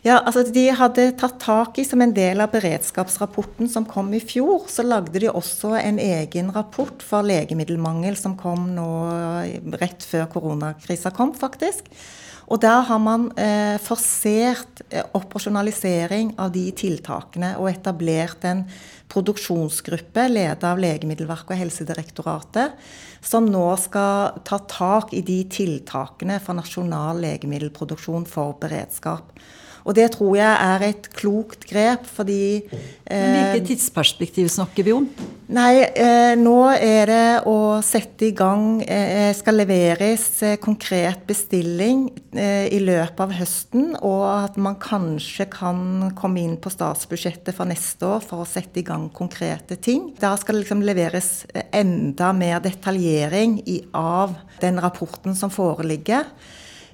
Ja, 0.06 0.20
altså 0.20 0.44
De 0.48 0.64
hadde 0.76 1.10
tatt 1.20 1.38
tak 1.42 1.78
i, 1.80 1.84
som 1.84 2.00
en 2.00 2.14
del 2.16 2.40
av 2.40 2.52
beredskapsrapporten 2.54 3.68
som 3.68 3.84
kom 3.88 4.12
i 4.16 4.22
fjor, 4.24 4.64
så 4.72 4.86
lagde 4.86 5.20
de 5.20 5.28
også 5.28 5.74
en 5.80 6.00
egen 6.00 6.52
rapport 6.54 7.04
for 7.04 7.26
legemiddelmangel 7.28 8.16
som 8.16 8.38
kom 8.40 8.70
nå 8.76 8.88
rett 9.82 10.06
før 10.06 10.28
koronakrisa 10.32 11.12
kom, 11.16 11.34
faktisk. 11.36 11.92
Og 12.50 12.60
der 12.62 12.82
har 12.88 13.00
man 13.02 13.28
eh, 13.38 13.78
forsert 13.82 14.82
eh, 14.90 15.04
operasjonalisering 15.14 16.34
av 16.42 16.52
de 16.54 16.64
tiltakene 16.76 17.54
og 17.60 17.70
etablert 17.70 18.44
en 18.48 18.64
produksjonsgruppe 19.12 20.26
ledet 20.30 20.64
av 20.66 20.80
Legemiddelverket 20.80 21.54
og 21.54 21.60
Helsedirektoratet, 21.60 22.76
som 23.22 23.46
nå 23.46 23.66
skal 23.78 24.40
ta 24.48 24.58
tak 24.68 25.12
i 25.14 25.22
de 25.26 25.42
tiltakene 25.52 26.40
for 26.42 26.58
nasjonal 26.58 27.20
legemiddelproduksjon 27.22 28.26
for 28.28 28.56
beredskap. 28.62 29.34
Og 29.82 29.96
det 29.98 30.08
tror 30.14 30.36
jeg 30.38 30.50
er 30.50 30.84
et 30.86 31.08
klokt 31.16 31.66
grep, 31.68 32.06
fordi 32.06 32.62
eh, 32.62 33.32
Hvilket 33.32 33.72
tidsperspektiv 33.72 34.50
snakker 34.52 34.86
vi 34.86 34.94
om? 34.94 35.08
Nei, 35.52 35.82
eh, 35.84 36.32
nå 36.38 36.56
er 36.72 37.10
det 37.10 37.26
å 37.50 37.56
sette 37.84 38.28
i 38.30 38.34
gang 38.36 38.80
eh, 38.86 39.32
Skal 39.36 39.58
leveres 39.58 40.24
eh, 40.46 40.54
konkret 40.62 41.26
bestilling 41.28 42.06
eh, 42.30 42.70
i 42.72 42.78
løpet 42.80 43.20
av 43.26 43.34
høsten, 43.36 43.90
og 43.98 44.24
at 44.30 44.56
man 44.62 44.78
kanskje 44.80 45.48
kan 45.52 46.12
komme 46.18 46.44
inn 46.44 46.56
på 46.62 46.72
statsbudsjettet 46.72 47.56
for 47.56 47.68
neste 47.68 48.08
år 48.14 48.24
for 48.24 48.44
å 48.44 48.48
sette 48.48 48.80
i 48.80 48.86
gang 48.86 49.08
konkrete 49.12 49.76
ting. 49.82 50.12
Da 50.20 50.32
skal 50.40 50.56
det 50.56 50.64
liksom 50.64 50.86
leveres 50.86 51.30
eh, 51.52 51.66
enda 51.82 52.32
mer 52.36 52.62
detaljering 52.64 53.58
i, 53.66 53.82
av 53.92 54.38
den 54.62 54.80
rapporten 54.80 55.36
som 55.36 55.52
foreligger. 55.52 56.30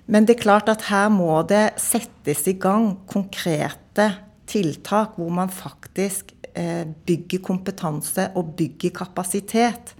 Men 0.09 0.25
det 0.25 0.39
er 0.39 0.45
klart 0.47 0.71
at 0.73 0.87
her 0.89 1.11
må 1.13 1.43
det 1.49 1.77
settes 1.83 2.47
i 2.49 2.57
gang 2.61 2.95
konkrete 3.11 4.09
tiltak 4.49 5.19
hvor 5.21 5.29
man 5.37 5.53
faktisk 5.53 6.33
eh, 6.57 6.89
bygger 6.89 7.43
kompetanse 7.45 8.31
og 8.39 8.55
bygger 8.57 8.95
kapasitet. 9.03 9.93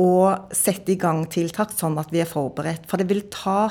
Og 0.00 0.52
setter 0.56 0.94
i 0.94 1.00
gang 1.00 1.24
tiltak 1.32 1.74
sånn 1.76 1.98
at 2.00 2.12
vi 2.12 2.22
er 2.24 2.30
forberedt. 2.30 2.88
For 2.88 3.00
det 3.00 3.08
vil 3.12 3.26
ta 3.32 3.68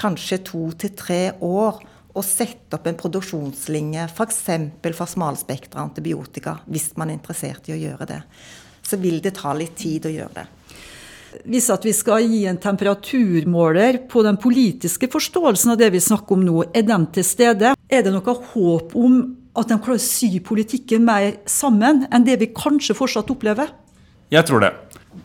kanskje 0.00 0.40
to 0.48 0.64
til 0.80 0.94
tre 0.96 1.22
år 1.44 1.82
å 2.12 2.24
sette 2.24 2.76
opp 2.76 2.88
en 2.88 2.96
produksjonslinje 3.00 4.08
f.eks. 4.08 4.40
for, 4.80 4.96
for 4.96 5.08
smalspektra 5.08 5.84
antibiotika, 5.84 6.58
hvis 6.68 6.90
man 7.00 7.12
er 7.12 7.20
interessert 7.20 7.68
i 7.68 7.76
å 7.76 7.80
gjøre 7.80 8.08
det. 8.08 8.20
Så 8.84 8.98
vil 9.00 9.20
det 9.24 9.36
ta 9.38 9.52
litt 9.56 9.76
tid 9.80 10.08
å 10.08 10.12
gjøre 10.12 10.42
det. 10.42 10.48
Hvis 11.48 11.68
at 11.72 11.84
vi 11.86 11.92
skal 11.96 12.26
gi 12.28 12.44
en 12.50 12.60
temperaturmåler 12.60 14.02
på 14.10 14.24
den 14.26 14.38
politiske 14.40 15.08
forståelsen 15.12 15.74
av 15.74 15.80
det 15.80 15.92
vi 15.94 16.02
snakker 16.02 16.36
om 16.36 16.44
nå, 16.46 16.64
er 16.74 16.86
den 16.88 17.06
til 17.14 17.26
stede? 17.26 17.74
Er 17.88 18.04
det 18.04 18.12
noe 18.14 18.36
håp 18.52 18.96
om 18.98 19.20
at 19.58 19.68
de 19.68 19.76
klarer 19.76 20.00
å 20.00 20.04
sy 20.04 20.40
politikken 20.44 21.04
mer 21.04 21.38
sammen 21.48 22.06
enn 22.12 22.24
det 22.26 22.38
vi 22.40 22.52
kanskje 22.56 22.96
fortsatt 22.96 23.32
opplever? 23.32 23.72
Jeg 24.32 24.48
tror 24.48 24.64
det. 24.64 24.72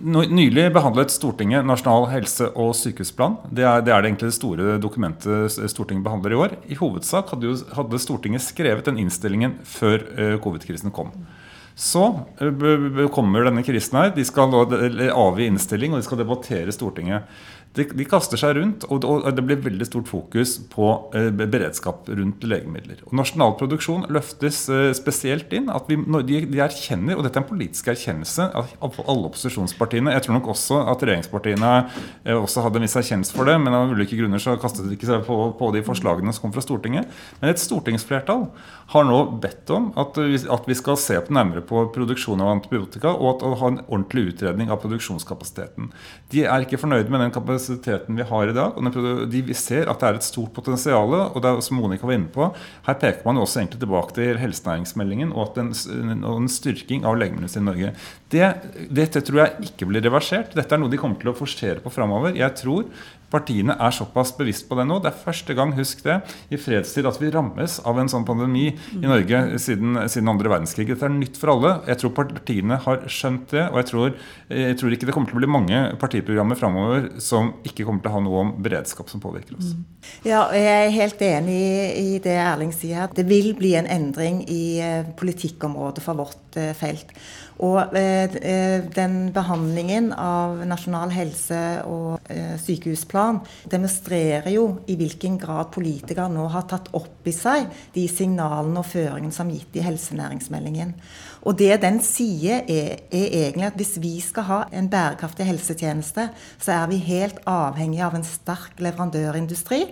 Nylig 0.03 0.65
behandlet 0.75 1.13
Stortinget 1.13 1.63
Nasjonal 1.63 2.09
helse- 2.11 2.49
og 2.59 2.73
sykehusplan. 2.75 3.37
Det 3.55 3.63
er, 3.63 3.83
det 3.85 3.93
er, 3.93 4.03
det 4.03 4.09
egentlig 4.11 4.33
store 4.35 4.75
dokumentet 4.83 5.55
Stortinget 5.71 6.03
behandler 6.03 6.35
i 6.35 6.39
år. 6.43 6.55
I 6.67 6.75
hovedsak 6.75 7.31
hadde, 7.31 7.47
jo, 7.47 7.55
hadde 7.77 8.01
Stortinget 8.03 8.43
skrevet 8.43 8.89
den 8.89 8.99
innstillingen 9.05 9.55
før 9.63 10.03
uh, 10.11 10.35
covid-krisen 10.43 10.91
kom. 10.91 11.13
Så 11.77 12.03
eh, 12.41 13.03
kommer 13.13 13.46
denne 13.46 13.62
krisen 13.65 14.00
her. 14.00 14.10
De 14.15 14.25
skal 14.25 14.53
avgi 15.13 15.46
innstilling, 15.46 15.93
og 15.93 16.01
de 16.01 16.07
skal 16.07 16.22
debattere 16.24 16.74
Stortinget. 16.74 17.29
De, 17.75 17.83
de, 17.86 18.05
kaster 18.09 18.39
seg 18.39 18.55
rundt, 18.57 18.86
og, 18.89 19.03
det 19.36 19.43
blir 19.45 19.59
veldig 19.62 19.86
stort 19.86 20.09
fokus 20.09 20.55
på 20.71 20.88
eh, 21.17 21.29
beredskap 21.29 22.07
rundt 22.09 22.45
legemidler. 22.47 23.03
Og 23.05 23.13
Nasjonal 23.19 23.53
produksjon 23.59 24.07
løftes 24.13 24.63
eh, 24.74 24.89
spesielt 24.97 25.53
inn. 25.53 25.69
at 25.69 25.89
vi, 25.89 26.00
de, 26.00 26.39
de, 26.47 26.62
erkjenner, 26.63 27.17
og 27.17 27.25
dette 27.25 27.38
er 27.38 27.45
en 27.45 27.50
politisk 27.50 27.91
erkjennelse 27.93 28.47
av, 28.57 28.74
alle 28.81 29.29
opposisjonspartiene. 29.29 30.13
Jeg 30.15 30.25
tror 30.25 30.38
nok 30.39 30.50
også 30.55 30.79
at 30.93 31.05
regjeringspartiene 31.05 31.74
eh, 31.83 32.33
også 32.33 32.65
hadde 32.65 32.81
en 32.81 32.88
viss 32.88 32.97
erkjennelse 32.97 33.38
for 33.38 33.50
det, 33.50 33.59
men 33.62 33.77
av 33.77 33.93
ulike 33.93 34.17
grunner 34.17 34.41
så 34.41 34.57
kastet 34.62 34.88
de 34.88 34.97
ikke 34.97 35.12
seg 35.12 35.27
på, 35.27 35.38
på, 35.59 35.69
de 35.75 35.83
forslagene 35.86 36.33
som 36.33 36.47
kom 36.47 36.55
fra 36.55 36.65
Stortinget. 36.65 37.13
Men 37.41 37.53
et 37.53 37.62
stortingsflertall 37.62 38.47
har 38.95 39.05
nå 39.05 39.21
bedt 39.43 39.69
om 39.75 39.91
at 40.00 40.17
at 40.17 40.67
vi 40.67 40.75
skal 40.77 40.97
se 41.00 41.17
på 41.21 41.33
nærmere 41.36 41.62
på 41.65 41.83
produksjon 41.93 42.41
av 42.41 42.55
antibiotika, 42.55 43.12
og 43.13 43.36
at, 43.36 43.45
å 43.45 43.57
ha 43.59 43.71
en 43.71 43.79
ordentlig 43.86 44.31
utredning 44.31 44.71
av 44.74 44.81
produksjonskapasiteten. 44.81 45.91
De 46.33 46.45
er 46.47 46.65
ikke 46.65 46.79
fornøyd 46.81 47.12
med 47.12 47.21
den 47.24 47.33
kapasiteten 47.36 47.66
kapasiteten 47.67 48.15
vi 48.15 48.24
har 48.24 48.47
i 48.47 48.53
dag. 48.53 48.77
og 48.77 49.31
de, 49.31 49.53
ser 49.53 49.89
at 49.89 50.00
det 50.00 50.07
er 50.07 50.15
et 50.15 50.24
stort 50.24 50.53
potensial. 50.53 51.13
og 51.13 51.41
det 51.41 51.50
er, 51.50 51.62
som 51.62 51.77
Monica 51.77 52.07
var 52.07 52.13
inne 52.13 52.31
på, 52.31 52.53
Her 52.86 52.93
peker 52.93 53.25
man 53.25 53.36
jo 53.36 53.41
også 53.41 53.59
egentlig 53.59 53.79
tilbake 53.79 54.13
til 54.13 54.38
helsenæringsmeldingen 54.38 55.33
og, 55.33 55.55
den, 55.55 55.74
og 56.24 56.41
en 56.41 56.50
styrking 56.50 57.05
av 57.05 57.17
legemiddelindustrien 57.17 57.67
i 57.67 57.71
Norge. 57.71 57.93
Det, 58.31 58.48
dette 58.91 59.22
tror 59.24 59.43
jeg 59.43 59.69
ikke 59.69 59.88
blir 59.88 60.03
reversert. 60.03 60.55
Dette 60.57 60.75
er 60.75 60.81
noe 60.81 60.91
de 60.91 61.00
kommer 61.00 61.19
til 61.22 61.31
å 61.31 61.38
forsere 61.38 61.79
på 61.84 61.93
framover. 61.93 62.36
Jeg 62.36 62.60
tror 62.60 62.89
partiene 63.31 63.75
er 63.84 63.91
såpass 63.96 64.31
bevisst 64.38 64.67
på 64.69 64.77
det 64.79 64.86
nå. 64.88 65.00
Det 65.03 65.12
er 65.12 65.19
første 65.19 65.55
gang, 65.57 65.74
husk 65.75 66.03
det, 66.05 66.17
i 66.53 66.60
fredstid 66.60 67.07
at 67.10 67.19
vi 67.19 67.31
rammes 67.34 67.77
av 67.88 68.00
en 68.00 68.12
sånn 68.12 68.25
pandemi 68.27 68.69
i 68.72 69.03
Norge 69.03 69.60
siden, 69.63 70.00
siden 70.12 70.31
andre 70.31 70.51
verdenskrig. 70.53 70.88
Dette 70.91 71.07
er 71.07 71.15
nytt 71.15 71.39
for 71.39 71.51
alle. 71.55 71.74
Jeg 71.89 72.01
tror 72.01 72.13
partiene 72.17 72.79
har 72.84 73.03
skjønt 73.12 73.51
det. 73.55 73.65
Og 73.67 73.79
jeg 73.81 73.89
tror, 73.91 74.15
jeg 74.63 74.77
tror 74.79 74.96
ikke 74.96 75.10
det 75.10 75.15
kommer 75.15 75.31
til 75.31 75.39
å 75.39 75.43
bli 75.43 75.51
mange 75.57 75.81
partiprogrammer 76.01 76.60
framover 76.60 77.10
som 77.24 77.53
ikke 77.67 77.88
kommer 77.88 78.03
til 78.03 78.12
å 78.12 78.17
ha 78.17 78.24
noe 78.27 78.46
om 78.46 78.53
beredskap 78.63 79.12
som 79.12 79.24
påvirker 79.24 79.60
oss. 79.60 79.74
Ja, 80.27 80.46
jeg 80.55 80.88
er 80.88 80.96
helt 80.96 81.24
enig 81.27 81.60
i 82.00 82.22
det 82.24 82.38
Erling 82.43 82.72
sier. 82.75 83.12
Det 83.15 83.27
vil 83.27 83.51
bli 83.60 83.75
en 83.79 83.89
endring 83.91 84.43
i 84.48 84.79
eh, 84.84 85.12
politikkområdet 85.19 86.03
for 86.03 86.24
vårt 86.24 86.60
eh, 86.60 86.72
felt. 86.77 87.12
Og 87.65 87.95
eh, 87.97 88.35
eh, 88.37 88.83
den 88.93 89.31
behandlingen 89.33 90.11
av 90.13 90.59
Nasjonal 90.69 91.09
helse- 91.15 91.81
og 91.89 92.29
eh, 92.29 92.53
sykehusplan 92.61 93.39
demonstrerer 93.71 94.51
jo 94.53 94.67
i 94.85 94.97
hvilken 94.99 95.39
grad 95.41 95.71
politikere 95.73 96.27
nå 96.29 96.45
har 96.53 96.67
tatt 96.69 96.91
opp 96.97 97.25
i 97.25 97.33
seg 97.33 97.65
de 97.95 98.05
signalene 98.11 98.83
og 98.83 98.89
føringene 98.91 99.33
som 99.33 99.49
er 99.49 99.57
gitt 99.57 99.79
i 99.79 99.87
helsenæringsmeldingen. 99.87 100.93
Og 101.49 101.57
det 101.57 101.79
den 101.81 101.97
sier, 102.05 102.61
er, 102.69 103.01
er, 103.09 103.27
egentlig 103.47 103.71
at 103.71 103.81
hvis 103.81 103.97
vi 104.03 104.13
skal 104.21 104.49
ha 104.51 104.61
en 104.77 104.91
bærekraftig 104.91 105.49
helsetjeneste, 105.49 106.29
så 106.61 106.77
er 106.77 106.87
vi 106.91 107.01
helt 107.09 107.41
avhengig 107.49 108.03
av 108.05 108.17
en 108.17 108.27
sterk 108.27 108.77
leverandørindustri 108.83 109.85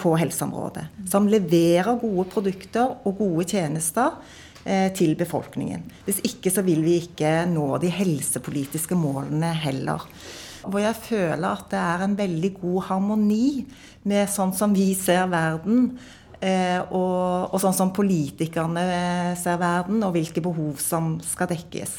på 0.00 0.10
helseområdet. 0.16 0.86
Som 1.12 1.26
leverer 1.28 1.98
gode 2.00 2.24
produkter 2.32 2.94
og 3.04 3.18
gode 3.18 3.44
tjenester 3.50 4.14
til 4.66 5.14
befolkningen. 5.16 5.84
Hvis 6.04 6.18
ikke 6.26 6.50
så 6.52 6.60
vil 6.66 6.82
vi 6.84 6.98
ikke 7.00 7.30
nå 7.48 7.78
de 7.80 7.88
helsepolitiske 7.94 8.98
målene 8.98 9.54
heller. 9.56 10.04
Hvor 10.68 10.82
jeg 10.82 10.98
føler 11.00 11.48
at 11.48 11.70
det 11.72 11.80
er 11.80 12.04
en 12.04 12.16
veldig 12.18 12.50
god 12.58 12.82
harmoni 12.90 13.64
med 14.08 14.28
sånn 14.32 14.52
som 14.56 14.74
vi 14.76 14.90
ser 14.98 15.28
verden. 15.32 15.92
Eh, 16.38 16.78
og, 16.94 17.50
og, 17.50 17.56
sånn 17.58 17.74
som 17.74 17.90
politikerne 17.90 18.82
ser 19.40 19.56
verden, 19.58 20.04
og 20.06 20.12
hvilke 20.14 20.42
behov 20.44 20.78
som 20.78 21.16
skal 21.26 21.50
dekkes. 21.50 21.96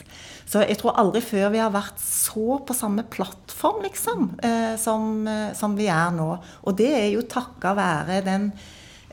Så 0.47 0.63
jeg 0.63 0.79
tror 0.79 0.95
aldri 1.01 1.19
før 1.21 1.49
vi 1.51 1.59
har 1.59 1.73
vært 1.73 1.99
så 1.99 2.61
på 2.63 2.75
samme 2.77 3.03
plattform, 3.11 3.81
liksom, 3.83 4.29
eh, 4.39 4.75
som, 4.79 5.27
som 5.59 5.75
vi 5.75 5.89
er 5.91 6.15
nå. 6.15 6.29
Og 6.63 6.77
det 6.79 6.91
er 7.01 7.09
jo 7.11 7.27
takka 7.27 7.75
være 7.77 8.21
den 8.27 8.53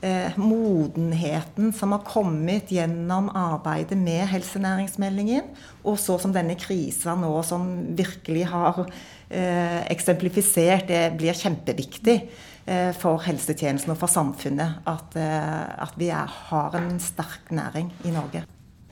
eh, 0.02 0.36
modenheten 0.36 1.72
som 1.72 1.92
har 1.94 2.04
kommet 2.06 2.72
gjennom 2.72 3.30
arbeidet 3.34 3.98
med 3.98 4.26
helsenæringsmeldingen, 4.30 5.52
og 5.84 5.98
så 6.00 6.18
som 6.20 6.34
denne 6.34 6.56
krisa 6.60 7.16
nå 7.18 7.32
som 7.46 7.68
virkelig 7.96 8.46
har 8.52 8.82
eh, 8.84 9.80
eksemplifisert, 9.92 10.88
det 10.90 11.04
blir 11.20 11.36
kjempeviktig 11.36 12.18
eh, 12.66 12.92
for 12.98 13.22
helsetjenesten 13.26 13.94
og 13.94 14.00
for 14.02 14.12
samfunnet 14.12 14.82
at, 14.88 15.16
eh, 15.20 15.62
at 15.86 15.96
vi 16.00 16.10
er, 16.12 16.36
har 16.50 16.76
en 16.78 17.00
sterk 17.02 17.50
næring 17.54 17.92
i 18.04 18.14
Norge. 18.14 18.44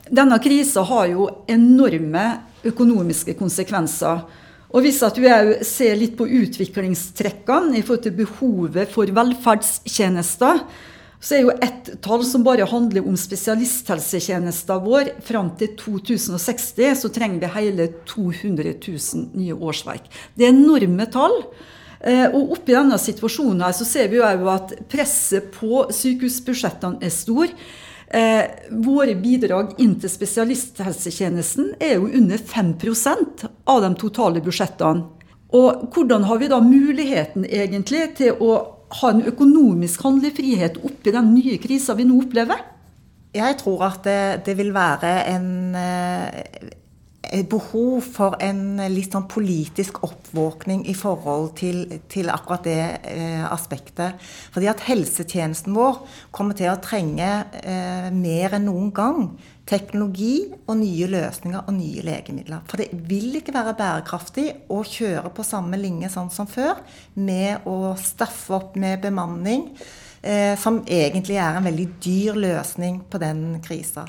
Denne 0.05 0.37
krisa 0.37 0.83
har 0.85 1.07
jo 1.09 1.29
enorme 1.49 2.25
økonomiske 2.65 3.33
konsekvenser. 3.39 4.25
Og 4.75 4.83
Hvis 4.83 4.99
at 5.05 5.15
du 5.17 5.23
ser 5.65 5.95
litt 5.97 6.17
på 6.17 6.27
utviklingstrekkene 6.27 7.79
i 7.79 7.81
forhold 7.85 8.03
til 8.03 8.17
behovet 8.17 8.91
for 8.91 9.09
velferdstjenester, 9.17 10.59
så 11.25 11.35
er 11.35 11.41
jo 11.41 11.53
ett 11.63 11.87
tall 12.05 12.21
som 12.27 12.43
bare 12.45 12.67
handler 12.69 13.07
om 13.07 13.15
spesialisthelsetjenesten 13.17 14.83
vår. 14.85 15.09
Fram 15.25 15.49
til 15.57 15.71
2060 15.79 16.99
så 17.01 17.09
trenger 17.13 17.41
vi 17.41 17.53
hele 17.55 17.87
200 18.05 18.75
000 18.77 19.31
nye 19.33 19.55
årsverk. 19.57 20.05
Det 20.35 20.45
er 20.45 20.53
enorme 20.53 21.07
tall. 21.09 21.39
Eh, 22.05 22.27
og 22.29 22.53
oppi 22.59 22.75
denne 22.75 22.99
situasjonen 23.01 23.63
her 23.65 23.73
så 23.73 23.87
ser 23.89 24.11
vi 24.11 24.19
jo 24.19 24.51
at 24.53 24.75
presset 24.91 25.49
på 25.55 25.87
sykehusbudsjettene 25.89 27.01
er 27.01 27.13
stor. 27.13 27.49
Eh, 28.05 28.69
våre 28.85 29.17
bidrag 29.17 29.79
inn 29.81 29.97
til 29.97 30.13
spesialisthelsetjenesten 30.13 31.73
er 31.81 31.97
jo 31.97 32.05
under 32.05 32.37
5% 32.37 33.47
av 33.65 33.81
de 33.81 33.93
totale 33.97 34.45
budsjettene. 34.45 35.09
Og 35.55 35.89
hvordan 35.95 36.29
har 36.29 36.37
vi 36.37 36.51
da 36.51 36.61
muligheten 36.61 37.49
egentlig 37.49 38.11
til 38.19 38.37
å 38.43 38.74
ha 38.99 39.11
en 39.11 39.25
økonomisk 39.25 40.05
handlefrihet 40.05 40.79
oppi 40.85 41.13
den 41.13 41.33
nye 41.33 41.57
krisa 41.61 41.95
vi 41.97 42.05
nå 42.07 42.19
opplever? 42.23 42.61
Jeg 43.35 43.57
tror 43.59 43.83
at 43.89 44.03
det, 44.05 44.19
det 44.47 44.55
vil 44.57 44.71
være 44.75 45.13
en, 45.33 45.75
eh, 45.75 47.43
behov 47.49 48.05
for 48.05 48.37
en 48.43 48.77
litt 48.93 49.15
sånn 49.15 49.27
politisk 49.27 49.99
oppvåkning 50.05 50.85
i 50.87 50.93
forhold 50.95 51.51
til, 51.59 51.99
til 52.11 52.29
akkurat 52.31 52.63
det 52.63 52.79
eh, 53.11 53.43
aspektet. 53.49 54.21
Fordi 54.55 54.69
at 54.71 54.85
helsetjenesten 54.87 55.75
vår 55.75 55.99
kommer 56.35 56.55
til 56.55 56.71
å 56.71 56.79
trenge 56.83 57.31
eh, 57.63 58.07
mer 58.15 58.55
enn 58.55 58.69
noen 58.69 58.93
gang 58.95 59.27
teknologi 59.65 60.45
og 60.67 60.77
nye 60.77 61.07
løsninger 61.09 61.65
og 61.65 61.73
nye 61.73 62.03
legemidler. 62.05 62.63
For 62.69 62.81
det 62.81 63.05
vil 63.09 63.39
ikke 63.39 63.55
være 63.55 63.75
bærekraftig 63.79 64.47
å 64.73 64.81
kjøre 64.85 65.31
på 65.33 65.45
samme 65.45 65.79
linje 65.81 66.11
sånn 66.13 66.31
som 66.33 66.49
før, 66.49 66.83
med 67.17 67.65
å 67.69 67.95
staffe 67.99 68.53
opp 68.59 68.77
med 68.79 69.01
bemanning. 69.05 69.71
Eh, 70.25 70.55
som 70.57 70.79
egentlig 70.89 71.35
er 71.37 71.53
en 71.53 71.67
veldig 71.67 71.85
dyr 72.01 72.37
løsning 72.41 72.95
på 73.13 73.19
den 73.21 73.59
krisa. 73.61 74.07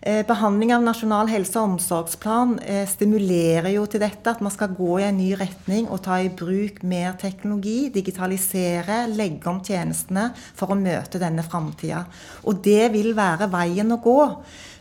Eh, 0.00 0.22
behandling 0.24 0.72
av 0.72 0.80
Nasjonal 0.86 1.28
helse- 1.28 1.60
og 1.60 1.74
omsorgsplan 1.74 2.54
eh, 2.64 2.86
stimulerer 2.88 3.74
jo 3.74 3.84
til 3.84 4.00
dette, 4.00 4.32
at 4.32 4.40
man 4.40 4.54
skal 4.54 4.72
gå 4.72 4.94
i 4.96 5.04
en 5.10 5.20
ny 5.20 5.34
retning 5.36 5.90
og 5.92 6.00
ta 6.06 6.22
i 6.24 6.32
bruk 6.32 6.80
mer 6.88 7.18
teknologi, 7.20 7.90
digitalisere, 7.92 9.02
legge 9.12 9.52
om 9.52 9.60
tjenestene 9.60 10.30
for 10.56 10.72
å 10.72 10.80
møte 10.80 11.20
denne 11.20 11.44
framtida. 11.44 12.06
Og 12.48 12.64
det 12.64 12.88
vil 12.96 13.12
være 13.18 13.52
veien 13.52 13.92
å 13.92 14.00
gå. 14.00 14.18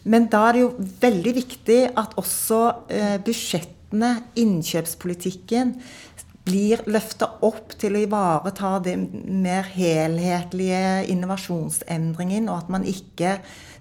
Men 0.08 0.32
da 0.32 0.46
er 0.48 0.56
det 0.56 0.66
jo 0.70 0.76
veldig 1.04 1.36
viktig 1.36 1.82
at 2.00 2.16
også 2.16 2.62
budsjettene, 3.28 4.14
innkjøpspolitikken, 4.40 5.76
blir 6.48 6.84
løfta 6.90 7.30
opp 7.46 7.76
til 7.80 7.98
å 7.98 8.04
ivareta 8.06 8.78
det 8.84 8.96
mer 8.98 9.68
helhetlige 9.76 11.08
innovasjonsendringen, 11.14 12.48
og 12.48 12.64
at 12.64 12.72
man 12.78 12.88
ikke 12.88 13.38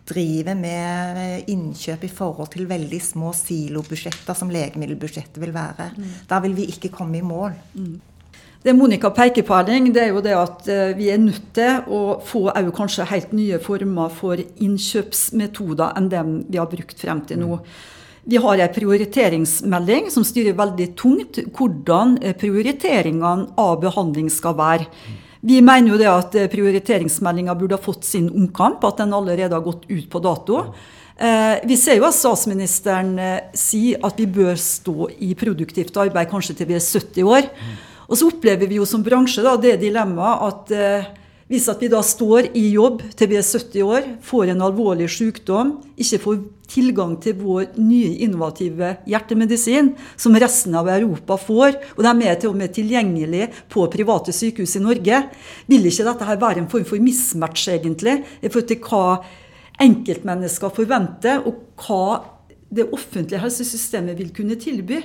driver 0.07 0.55
med 0.59 1.49
innkjøp 1.51 2.05
i 2.07 2.11
forhold 2.13 2.53
til 2.55 2.69
veldig 2.71 3.01
små 3.03 3.33
silobudsjetter, 3.35 4.37
som 4.39 4.53
legemiddelbudsjettet 4.55 5.41
vil 5.43 5.55
være. 5.55 5.91
Mm. 5.97 6.13
Da 6.31 6.43
vil 6.45 6.55
vi 6.59 6.69
ikke 6.75 6.93
komme 6.95 7.19
i 7.19 7.27
mål. 7.27 7.57
Mm. 7.75 7.97
Det 8.67 8.75
Monica 8.75 9.13
peker 9.15 9.45
på, 9.47 9.55
Erling, 9.55 9.93
det 9.95 10.03
er 10.03 10.09
jo 10.11 10.23
det 10.25 10.33
at 10.35 10.69
eh, 10.73 10.95
vi 10.99 11.11
er 11.13 11.21
nødt 11.23 11.53
til 11.55 11.85
å 11.93 12.17
få 12.27 12.49
kanskje 12.75 13.07
helt 13.13 13.35
nye 13.37 13.61
former 13.63 14.11
for 14.11 14.41
innkjøpsmetoder 14.43 15.95
enn 15.99 16.09
dem 16.11 16.33
vi 16.49 16.59
har 16.59 16.71
brukt 16.71 16.99
frem 16.99 17.23
til 17.29 17.45
nå. 17.45 17.61
Vi 18.27 18.41
har 18.43 18.59
en 18.59 18.75
prioriteringsmelding 18.75 20.11
som 20.11 20.25
styrer 20.27 20.57
veldig 20.59 20.89
tungt 20.99 21.39
hvordan 21.55 22.17
eh, 22.23 22.35
prioriteringene 22.39 23.55
av 23.63 23.79
behandling 23.85 24.29
skal 24.33 24.57
være. 24.59 24.89
Vi 25.47 25.61
mener 25.63 25.95
jo 25.95 26.01
det 26.01 26.11
at 26.11 26.35
eh, 26.35 26.51
prioriteringsmeldinga 26.51 27.55
burde 27.55 27.79
ha 27.79 27.83
fått 27.83 28.05
sin 28.09 28.29
omkamp, 28.29 28.85
at 28.85 29.03
den 29.03 29.15
allerede 29.15 29.55
har 29.55 29.65
gått 29.65 29.87
ut 29.89 30.07
på 30.11 30.23
dato. 30.23 30.63
Vi 31.17 31.77
ser 31.81 31.97
jo 31.97 32.05
at 32.05 32.13
statsministeren 32.13 33.15
sier 33.57 34.03
at 34.05 34.19
vi 34.21 34.27
bør 34.29 34.59
stå 34.61 35.07
i 35.25 35.31
produktivt 35.33 35.97
arbeid 35.97 36.29
kanskje 36.29 36.59
til 36.59 36.69
vi 36.69 36.77
er 36.77 36.85
70 36.85 37.25
år. 37.25 37.49
Og 38.07 38.19
så 38.19 38.29
opplever 38.31 38.69
vi 38.71 38.79
jo 38.79 38.87
som 38.87 39.05
bransje 39.05 39.45
da, 39.45 39.57
det 39.59 39.79
dilemmaet 39.83 40.45
at 40.47 40.75
eh, 40.75 41.09
hvis 41.47 41.69
at 41.71 41.83
vi 41.83 41.89
da 41.91 42.01
står 42.03 42.49
i 42.59 42.65
jobb 42.73 43.05
til 43.15 43.31
vi 43.31 43.39
er 43.39 43.47
70 43.47 43.83
år, 43.87 44.07
får 44.27 44.51
en 44.51 44.65
alvorlig 44.67 45.07
sykdom, 45.15 45.77
ikke 45.95 46.19
får 46.25 46.41
tilgang 46.67 47.13
til 47.23 47.37
vår 47.39 47.77
nye 47.79 48.17
innovative 48.27 48.97
hjertemedisin, 49.07 49.93
som 50.19 50.35
resten 50.35 50.75
av 50.75 50.91
Europa 50.91 51.39
får, 51.39 51.79
og 51.95 52.03
de 52.03 52.27
er 52.27 52.41
til 52.43 52.51
og 52.51 52.59
med 52.59 52.75
tilgjengelig 52.75 53.47
på 53.71 53.87
private 53.93 54.35
sykehus 54.35 54.75
i 54.75 54.83
Norge, 54.83 55.21
vil 55.71 55.87
ikke 55.87 56.09
dette 56.09 56.27
her 56.27 56.41
være 56.43 56.65
en 56.65 56.71
form 56.73 56.87
for 56.89 57.03
mismatch, 57.03 57.69
egentlig, 57.77 58.19
i 58.43 58.51
forhold 58.51 58.71
til 58.73 58.83
hva 58.83 59.05
enkeltmennesker 59.87 60.75
forventer, 60.75 61.47
og 61.47 61.63
hva 61.87 62.03
det 62.75 62.89
offentlige 62.91 63.39
helsesystemet 63.45 64.19
vil 64.19 64.35
kunne 64.35 64.59
tilby? 64.59 64.99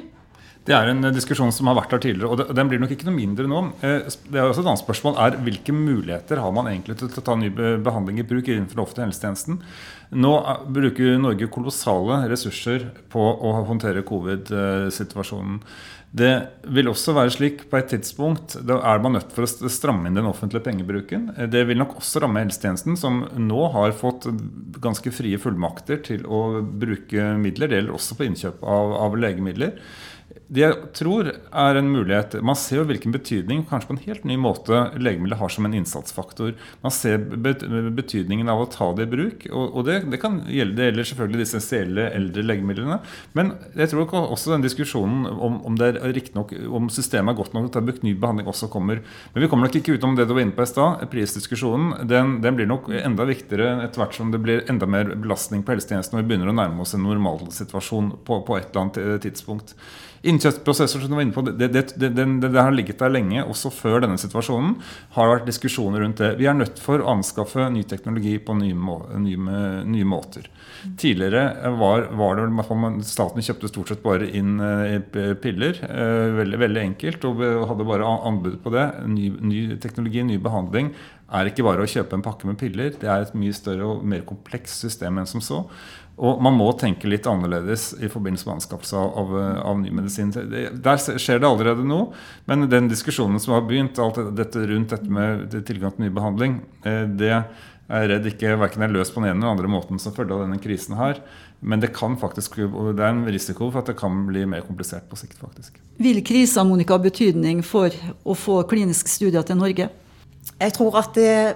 Det 0.62 0.76
er 0.78 0.92
en 0.92 1.08
diskusjon 1.10 1.50
som 1.56 1.72
har 1.72 1.78
vært 1.80 1.96
her 1.96 2.02
tidligere, 2.04 2.30
og 2.30 2.52
den 2.54 2.68
blir 2.70 2.82
nok 2.82 2.92
ikke 2.94 3.08
noe 3.08 3.16
mindre 3.18 3.48
nå. 3.50 3.62
Eh, 3.82 4.04
det 4.30 4.38
er 4.38 4.46
også 4.46 4.62
et 4.62 4.68
annet 4.70 4.84
spørsmål 4.84 5.16
er 5.24 5.38
Hvilke 5.42 5.74
muligheter 5.74 6.38
har 6.38 6.54
man 6.54 6.70
egentlig 6.70 7.00
til 7.00 7.10
å 7.10 7.24
ta 7.26 7.34
ny 7.40 7.50
behandling 7.82 8.20
i 8.22 8.28
bruk 8.30 8.46
innenfor 8.46 8.78
den 8.78 8.84
offentlige 8.84 9.08
helsetjenesten? 9.10 9.58
Nå 10.22 10.36
eh, 10.38 10.68
bruker 10.78 11.18
Norge 11.24 11.50
kolossale 11.54 12.20
ressurser 12.30 12.92
på 13.10 13.24
å 13.26 13.56
håndtere 13.72 14.06
covid-situasjonen. 14.06 15.64
Det 16.12 16.32
vil 16.76 16.92
også 16.92 17.14
være 17.16 17.32
slik 17.32 17.62
på 17.72 17.78
et 17.80 17.88
tidspunkt 17.94 18.58
Da 18.68 18.82
er 18.92 19.00
man 19.00 19.14
nødt 19.16 19.30
for 19.32 19.48
å 19.48 19.70
stramme 19.72 20.10
inn 20.10 20.18
den 20.20 20.28
offentlige 20.28 20.66
pengebruken. 20.68 21.30
Eh, 21.38 21.50
det 21.50 21.66
vil 21.72 21.82
nok 21.82 21.98
også 22.04 22.22
ramme 22.22 22.46
helsetjenesten, 22.46 23.02
som 23.02 23.24
nå 23.34 23.66
har 23.74 23.98
fått 23.98 24.30
ganske 24.78 25.10
frie 25.16 25.42
fullmakter 25.42 26.06
til 26.06 26.30
å 26.30 26.62
bruke 26.62 27.34
midler. 27.42 27.72
Det 27.72 27.82
gjelder 27.82 27.98
også 27.98 28.22
på 28.22 28.30
innkjøp 28.30 28.62
av, 28.62 28.98
av 29.08 29.22
legemidler. 29.26 29.80
Det 30.52 30.64
jeg 30.66 30.88
tror 30.98 31.30
er 31.32 31.78
en 31.80 31.90
mulighet 31.94 32.34
Man 32.44 32.58
ser 32.60 32.82
jo 32.82 32.88
hvilken 32.90 33.14
betydning 33.14 33.62
kanskje 33.70 33.88
på 33.88 33.94
en 33.96 34.02
helt 34.04 34.26
ny 34.28 34.36
måte 34.42 34.82
legemidler 35.00 35.40
har 35.40 35.52
som 35.54 35.68
en 35.68 35.76
innsatsfaktor. 35.78 36.58
Man 36.84 36.92
ser 36.92 37.22
betydningen 37.96 38.52
av 38.52 38.66
å 38.66 38.68
ta 38.72 38.90
det 38.98 39.08
i 39.08 39.12
bruk. 39.14 39.46
Og, 39.48 39.80
det, 39.88 40.02
det, 40.12 40.20
kan 40.20 40.42
gjelde, 40.52 40.76
det 40.76 40.90
gjelder 40.90 41.08
selvfølgelig 41.08 41.40
de 41.40 41.46
essensielle 41.48 42.08
eldre 42.18 42.44
legemidlene. 42.44 43.00
Men 43.38 43.54
jeg 43.80 43.94
tror 43.94 44.12
også 44.20 44.52
den 44.52 44.66
diskusjonen 44.66 45.24
om, 45.32 45.62
om, 45.70 45.80
det 45.80 45.94
er 46.02 46.20
nok, 46.36 46.52
om 46.68 46.92
systemet 46.92 47.32
er 47.32 47.40
godt 47.40 47.56
nok 47.56 47.70
til 47.70 47.72
å 47.72 47.76
ta 47.78 47.86
brukt 47.88 48.04
ny 48.04 48.16
behandling, 48.20 48.52
også 48.52 48.68
kommer. 48.74 49.00
Men 49.32 49.46
vi 49.46 49.52
kommer 49.52 49.70
nok 49.70 49.80
ikke 49.80 49.96
utenom 49.96 50.20
det 50.20 50.28
du 50.28 50.36
var 50.36 50.44
inne 50.44 50.58
på 50.58 50.68
i 50.68 50.74
stad. 50.74 51.08
Prisdiskusjonen 51.16 52.10
den, 52.12 52.40
den, 52.44 52.60
blir 52.60 52.68
nok 52.68 52.92
enda 53.00 53.30
viktigere 53.30 53.86
etter 53.88 54.04
hvert 54.04 54.20
som 54.20 54.36
det 54.36 54.44
blir 54.44 54.66
enda 54.72 54.90
mer 54.90 55.16
belastning 55.16 55.64
på 55.64 55.78
helsetjenesten 55.78 56.20
og 56.20 56.26
vi 56.26 56.34
begynner 56.34 56.52
å 56.52 56.60
nærme 56.60 56.84
oss 56.84 56.98
en 56.98 57.08
normalsituasjon 57.08 58.18
på, 58.28 58.44
på 58.44 58.60
et 58.60 58.74
eller 58.74 58.90
annet 58.90 59.30
tidspunkt. 59.30 59.78
Innkjøpsprosesser 60.22 61.02
som 61.02 61.10
du 61.10 61.16
var 61.18 61.24
inne 61.26 61.34
på, 61.34 61.42
det, 61.48 61.72
det, 61.74 61.84
det, 61.98 62.10
det, 62.14 62.52
har 62.54 62.74
ligget 62.76 63.00
der 63.02 63.14
lenge, 63.14 63.42
også 63.42 63.72
før 63.74 64.04
denne 64.04 64.20
situasjonen. 64.22 64.76
har 65.16 65.28
det 65.28 65.36
vært 65.36 65.48
diskusjoner 65.50 66.04
rundt 66.06 66.22
det. 66.22 66.36
Vi 66.38 66.46
er 66.46 66.58
nødt 66.58 66.82
for 66.82 67.02
å 67.02 67.16
anskaffe 67.16 67.70
ny 67.74 67.82
teknologi 67.90 68.36
på 68.38 68.54
nye, 68.60 68.98
nye, 69.24 69.56
nye 69.90 70.06
måter. 70.06 70.46
Tidligere 71.02 71.72
var, 71.78 72.08
var 72.18 72.38
det 72.38 73.06
staten 73.10 73.46
kjøpte 73.46 73.72
stort 73.72 73.94
sett 73.94 74.04
bare 74.06 74.30
inn 74.30 74.60
eh, 74.62 75.00
piller. 75.42 75.82
Eh, 75.90 76.28
veldig, 76.38 76.62
veldig 76.68 76.86
enkelt, 76.92 77.26
og 77.30 77.42
hadde 77.72 77.90
bare 77.90 78.14
anbud 78.30 78.62
på 78.62 78.74
det. 78.78 78.88
Ny, 79.10 79.32
ny 79.42 79.64
teknologi, 79.82 80.22
ny 80.28 80.38
behandling 80.42 80.94
er 81.32 81.48
ikke 81.48 81.64
bare 81.66 81.86
å 81.86 81.90
kjøpe 81.90 82.18
en 82.18 82.24
pakke 82.26 82.48
med 82.50 82.60
piller. 82.60 82.94
Det 83.00 83.08
er 83.10 83.26
et 83.26 83.36
mye 83.38 83.56
større 83.56 83.88
og 83.88 84.06
mer 84.08 84.24
komplekst 84.28 84.84
system 84.84 85.20
enn 85.22 85.30
som 85.30 85.44
så. 85.44 85.62
Og 86.22 86.42
man 86.44 86.54
må 86.54 86.68
tenke 86.78 87.10
litt 87.10 87.26
annerledes 87.30 87.94
i 88.04 88.10
forbindelse 88.12 88.46
med 88.46 88.58
anskaffelse 88.60 89.00
av, 89.00 89.32
av, 89.64 89.80
ny 89.80 89.94
medisin. 89.96 90.34
Der 90.36 91.00
skjer 91.02 91.42
det 91.42 91.48
allerede 91.48 91.86
nå, 91.88 92.02
men 92.52 92.68
den 92.70 92.92
diskusjonen 92.92 93.42
som 93.42 93.56
har 93.56 93.64
begynt, 93.66 94.00
alt 94.02 94.20
dette 94.38 94.66
rundt 94.70 94.92
dette 94.94 95.10
med 95.10 95.56
tilgang 95.66 95.96
til 95.96 96.06
ny 96.06 96.12
behandling, 96.14 96.60
eh, 96.84 97.06
det 97.08 97.32
er 97.32 98.12
redd 98.12 98.28
ikke 98.30 98.54
verken 98.60 98.86
er 98.86 98.94
løst 98.94 99.16
på 99.16 99.24
den 99.24 99.32
ene 99.32 99.42
eller 99.42 99.56
andre 99.56 99.72
måten 99.72 100.00
som 100.00 100.14
følge 100.16 100.36
av 100.36 100.46
denne 100.46 100.60
krisen 100.62 101.00
her. 101.00 101.24
Men 101.60 101.82
det 101.82 101.92
kan 101.96 102.16
faktisk, 102.18 102.56
det 102.58 103.02
er 103.02 103.10
en 103.10 103.26
risiko 103.28 103.70
for 103.70 103.82
at 103.82 103.90
det 103.92 103.98
kan 104.00 104.24
bli 104.28 104.46
mer 104.50 104.64
komplisert 104.66 105.10
på 105.10 105.20
sikt. 105.20 105.40
faktisk. 105.42 105.80
Vil 106.02 106.22
krisa 106.26 106.64
Monica, 106.68 106.96
ha 106.96 107.04
betydning 107.04 107.62
for 107.66 107.94
å 108.24 108.38
få 108.38 108.62
kliniske 108.70 109.12
studier 109.12 109.46
til 109.46 109.60
Norge? 109.60 109.90
Jeg 110.62 110.76
tror 110.76 110.94
at 111.00 111.16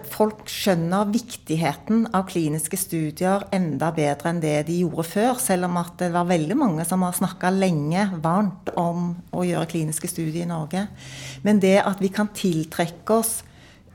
folk 0.10 0.48
skjønner 0.50 1.12
viktigheten 1.13 2.08
av 2.18 2.24
kliniske 2.32 2.80
studier 2.80 3.44
enda 3.54 3.91
bedre 3.94 4.32
enn 4.32 4.39
det 4.41 4.56
de 4.65 4.80
gjorde 4.80 5.06
før. 5.06 5.38
Selv 5.38 5.68
om 5.68 5.78
at 5.78 5.94
det 6.00 6.10
var 6.15 6.26
veldig 6.26 6.58
mange 6.58 6.86
som 6.89 7.06
har 7.06 7.13
snakka 7.13 7.52
lenge 7.54 8.08
varmt 8.24 8.72
om 8.74 9.12
å 9.30 9.46
gjøre 9.46 9.70
kliniske 9.70 10.10
studier 10.10 10.48
i 10.48 10.50
Norge. 10.50 10.88
Men 11.46 11.62
det 11.62 11.78
at 11.84 12.02
vi 12.02 12.10
kan 12.10 12.34
tiltrekke 12.34 13.20
oss 13.20 13.44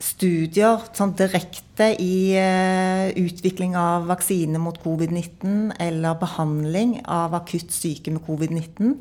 studier 0.01 0.81
sånn 0.97 1.13
direkte 1.17 1.91
i 2.01 2.33
uh, 2.37 3.07
utvikling 3.21 3.75
av 3.79 4.07
vaksine 4.09 4.59
mot 4.61 4.77
covid-19 4.81 5.75
eller 5.81 6.17
behandling 6.21 6.97
av 7.05 7.35
akutt 7.37 7.73
syke 7.73 8.13
med 8.13 8.25
covid-19, 8.25 8.95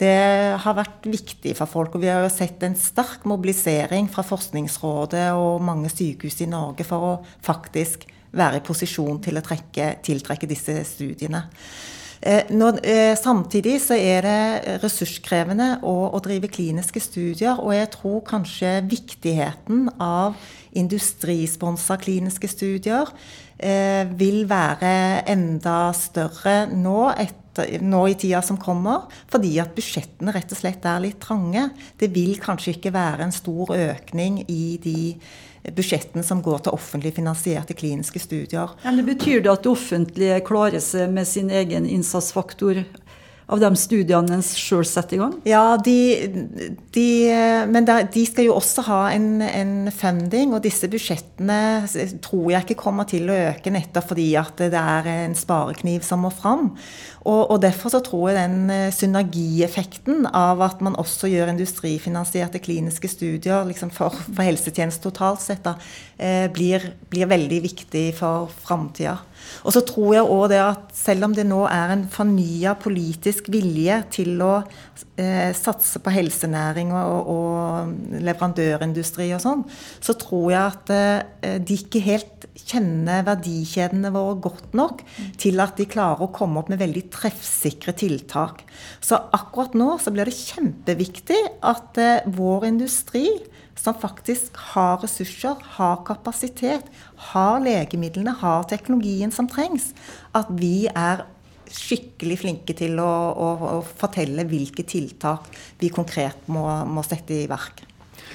det 0.00 0.16
har 0.62 0.78
vært 0.78 1.06
viktig 1.10 1.54
for 1.58 1.70
folk. 1.70 1.94
Og 1.94 2.04
vi 2.04 2.10
har 2.10 2.24
jo 2.24 2.32
sett 2.32 2.62
en 2.64 2.76
sterk 2.78 3.26
mobilisering 3.28 4.08
fra 4.12 4.24
Forskningsrådet 4.26 5.28
og 5.36 5.62
mange 5.64 5.92
sykehus 5.92 6.40
i 6.40 6.48
Norge 6.50 6.86
for 6.88 7.06
å 7.06 7.14
faktisk 7.44 8.08
være 8.36 8.60
i 8.60 8.64
posisjon 8.64 9.20
til 9.22 9.36
å 9.36 9.44
trekke, 9.44 9.92
tiltrekke 10.06 10.48
disse 10.50 10.78
studiene. 10.88 11.44
Eh, 12.22 12.42
når, 12.52 12.80
eh, 12.84 13.16
samtidig 13.16 13.78
så 13.80 13.96
er 13.96 14.20
det 14.26 14.80
ressurskrevende 14.82 15.78
å, 15.80 16.12
å 16.12 16.18
drive 16.20 16.50
kliniske 16.52 17.00
studier, 17.00 17.56
og 17.56 17.72
jeg 17.72 17.88
tror 17.94 18.20
kanskje 18.28 18.74
viktigheten 18.84 19.86
av 19.96 20.36
industrisponsa 20.76 21.96
kliniske 21.96 22.50
studier 22.52 23.08
eh, 23.56 24.04
vil 24.20 24.44
være 24.50 25.24
enda 25.32 25.78
større 25.96 26.66
nå 26.68 27.08
etter 27.16 27.39
nå 27.80 28.00
i 28.08 28.14
tida 28.14 28.42
som 28.42 28.58
kommer, 28.60 29.08
fordi 29.30 29.56
at 29.62 29.74
budsjettene 29.76 30.34
rett 30.34 30.52
og 30.52 30.60
slett 30.60 30.86
er 30.86 31.02
litt 31.02 31.20
trange. 31.22 31.68
Det 31.98 32.10
vil 32.14 32.36
kanskje 32.40 32.76
ikke 32.76 32.94
være 32.94 33.26
en 33.26 33.34
stor 33.34 33.74
økning 33.76 34.44
i 34.48 34.78
de 34.82 35.00
budsjettene 35.76 36.24
som 36.24 36.40
går 36.42 36.64
til 36.64 36.76
offentlig 36.76 37.12
finansierte 37.18 37.76
kliniske 37.76 38.22
studier. 38.22 38.72
Eller 38.86 39.04
Betyr 39.04 39.42
det 39.44 39.52
at 39.52 39.64
det 39.66 39.74
offentlige 39.74 40.40
klarer 40.46 40.82
seg 40.84 41.12
med 41.12 41.28
sin 41.28 41.50
egen 41.52 41.88
innsatsfaktor 41.88 42.84
av 43.50 43.60
de 43.62 43.70
studiene 43.78 44.36
en 44.36 44.44
sjøl 44.44 44.84
setter 44.86 45.16
i 45.16 45.20
gang? 45.20 45.34
Ja, 45.48 45.64
de, 45.76 45.98
de, 46.94 47.06
men 47.70 47.86
de 47.88 48.24
skal 48.28 48.46
jo 48.46 48.56
også 48.56 48.84
ha 48.86 49.00
en, 49.14 49.42
en, 49.42 49.74
funding, 49.94 50.54
og 50.54 50.62
disse 50.64 50.88
budsjettene 50.90 51.60
tror 52.22 52.50
jeg 52.54 52.66
ikke 52.66 52.80
kommer 52.84 53.08
til 53.10 53.30
å 53.30 53.38
øke 53.50 53.72
nettopp 53.74 54.12
fordi 54.12 54.28
at 54.38 54.62
det 54.70 54.78
er 54.78 55.08
en 55.26 55.36
sparekniv 55.38 56.06
som 56.06 56.22
må 56.24 56.32
fram. 56.34 56.70
Og, 57.28 57.50
og 57.50 57.58
Derfor 57.60 57.92
så 57.92 58.00
tror 58.04 58.30
jeg 58.30 58.38
den 58.38 58.70
eh, 58.72 58.92
synergieffekten 58.94 60.24
av 60.32 60.62
at 60.64 60.80
man 60.84 60.96
også 61.00 61.28
gjør 61.28 61.52
industrifinansierte 61.52 62.62
kliniske 62.64 63.10
studier 63.12 63.66
liksom 63.68 63.92
for, 63.92 64.14
for 64.14 64.46
helsetjeneste 64.46 65.04
totalt 65.10 65.42
sett, 65.44 65.60
da, 65.66 65.74
eh, 66.16 66.46
blir, 66.52 66.86
blir 67.12 67.28
veldig 67.28 67.60
viktig 67.66 68.06
for 68.16 68.48
framtida. 68.64 69.18
Og 69.64 69.74
så 69.74 69.82
tror 69.86 70.14
jeg 70.16 70.28
òg 70.36 70.46
det 70.52 70.60
at 70.62 70.94
selv 70.96 71.28
om 71.28 71.34
det 71.36 71.46
nå 71.48 71.64
er 71.70 71.94
en 71.94 72.06
fornya 72.10 72.76
politisk 72.80 73.50
vilje 73.52 73.98
til 74.16 74.40
å 74.44 74.52
eh, 75.20 75.50
satse 75.56 76.02
på 76.02 76.12
helsenæring 76.14 76.92
og, 76.96 77.30
og, 77.34 77.94
leverandørindustri 78.20 79.30
og 79.36 79.42
sånn, 79.44 79.64
så 80.02 80.16
tror 80.20 80.46
jeg 80.54 80.62
at 80.62 80.94
eh, 80.96 81.58
de 81.60 81.78
ikke 81.80 82.04
helt 82.04 82.48
kjenner 82.60 83.24
verdikjedene 83.26 84.12
våre 84.14 84.36
godt 84.42 84.74
nok 84.76 85.04
til 85.40 85.60
at 85.62 85.78
de 85.80 85.88
klarer 85.90 86.26
å 86.26 86.32
komme 86.34 86.60
opp 86.60 86.70
med 86.72 86.80
veldig 86.82 87.06
treffsikre 87.12 87.94
tiltak. 87.96 88.64
Så 89.02 89.18
akkurat 89.36 89.76
nå 89.78 89.94
så 90.02 90.12
blir 90.14 90.28
det 90.28 90.36
kjempeviktig 90.36 91.40
at 91.66 92.00
eh, 92.00 92.28
vår 92.36 92.68
industri 92.70 93.26
som 93.78 93.96
faktisk 93.96 94.56
har 94.74 94.98
ressurser, 95.02 95.58
har 95.76 96.00
kapasitet, 96.06 96.88
har 97.30 97.60
legemidlene, 97.64 98.34
har 98.42 98.66
teknologien 98.70 99.32
som 99.34 99.48
trengs. 99.50 99.92
At 100.36 100.50
vi 100.60 100.88
er 100.90 101.24
skikkelig 101.70 102.40
flinke 102.42 102.74
til 102.76 102.98
å, 103.02 103.06
å, 103.30 103.50
å 103.76 103.78
fortelle 103.84 104.46
hvilke 104.50 104.84
tiltak 104.88 105.46
vi 105.80 105.92
konkret 105.94 106.48
må, 106.50 106.64
må, 106.90 107.04
sette 107.06 107.44
i 107.44 107.46
verk. 107.50 107.84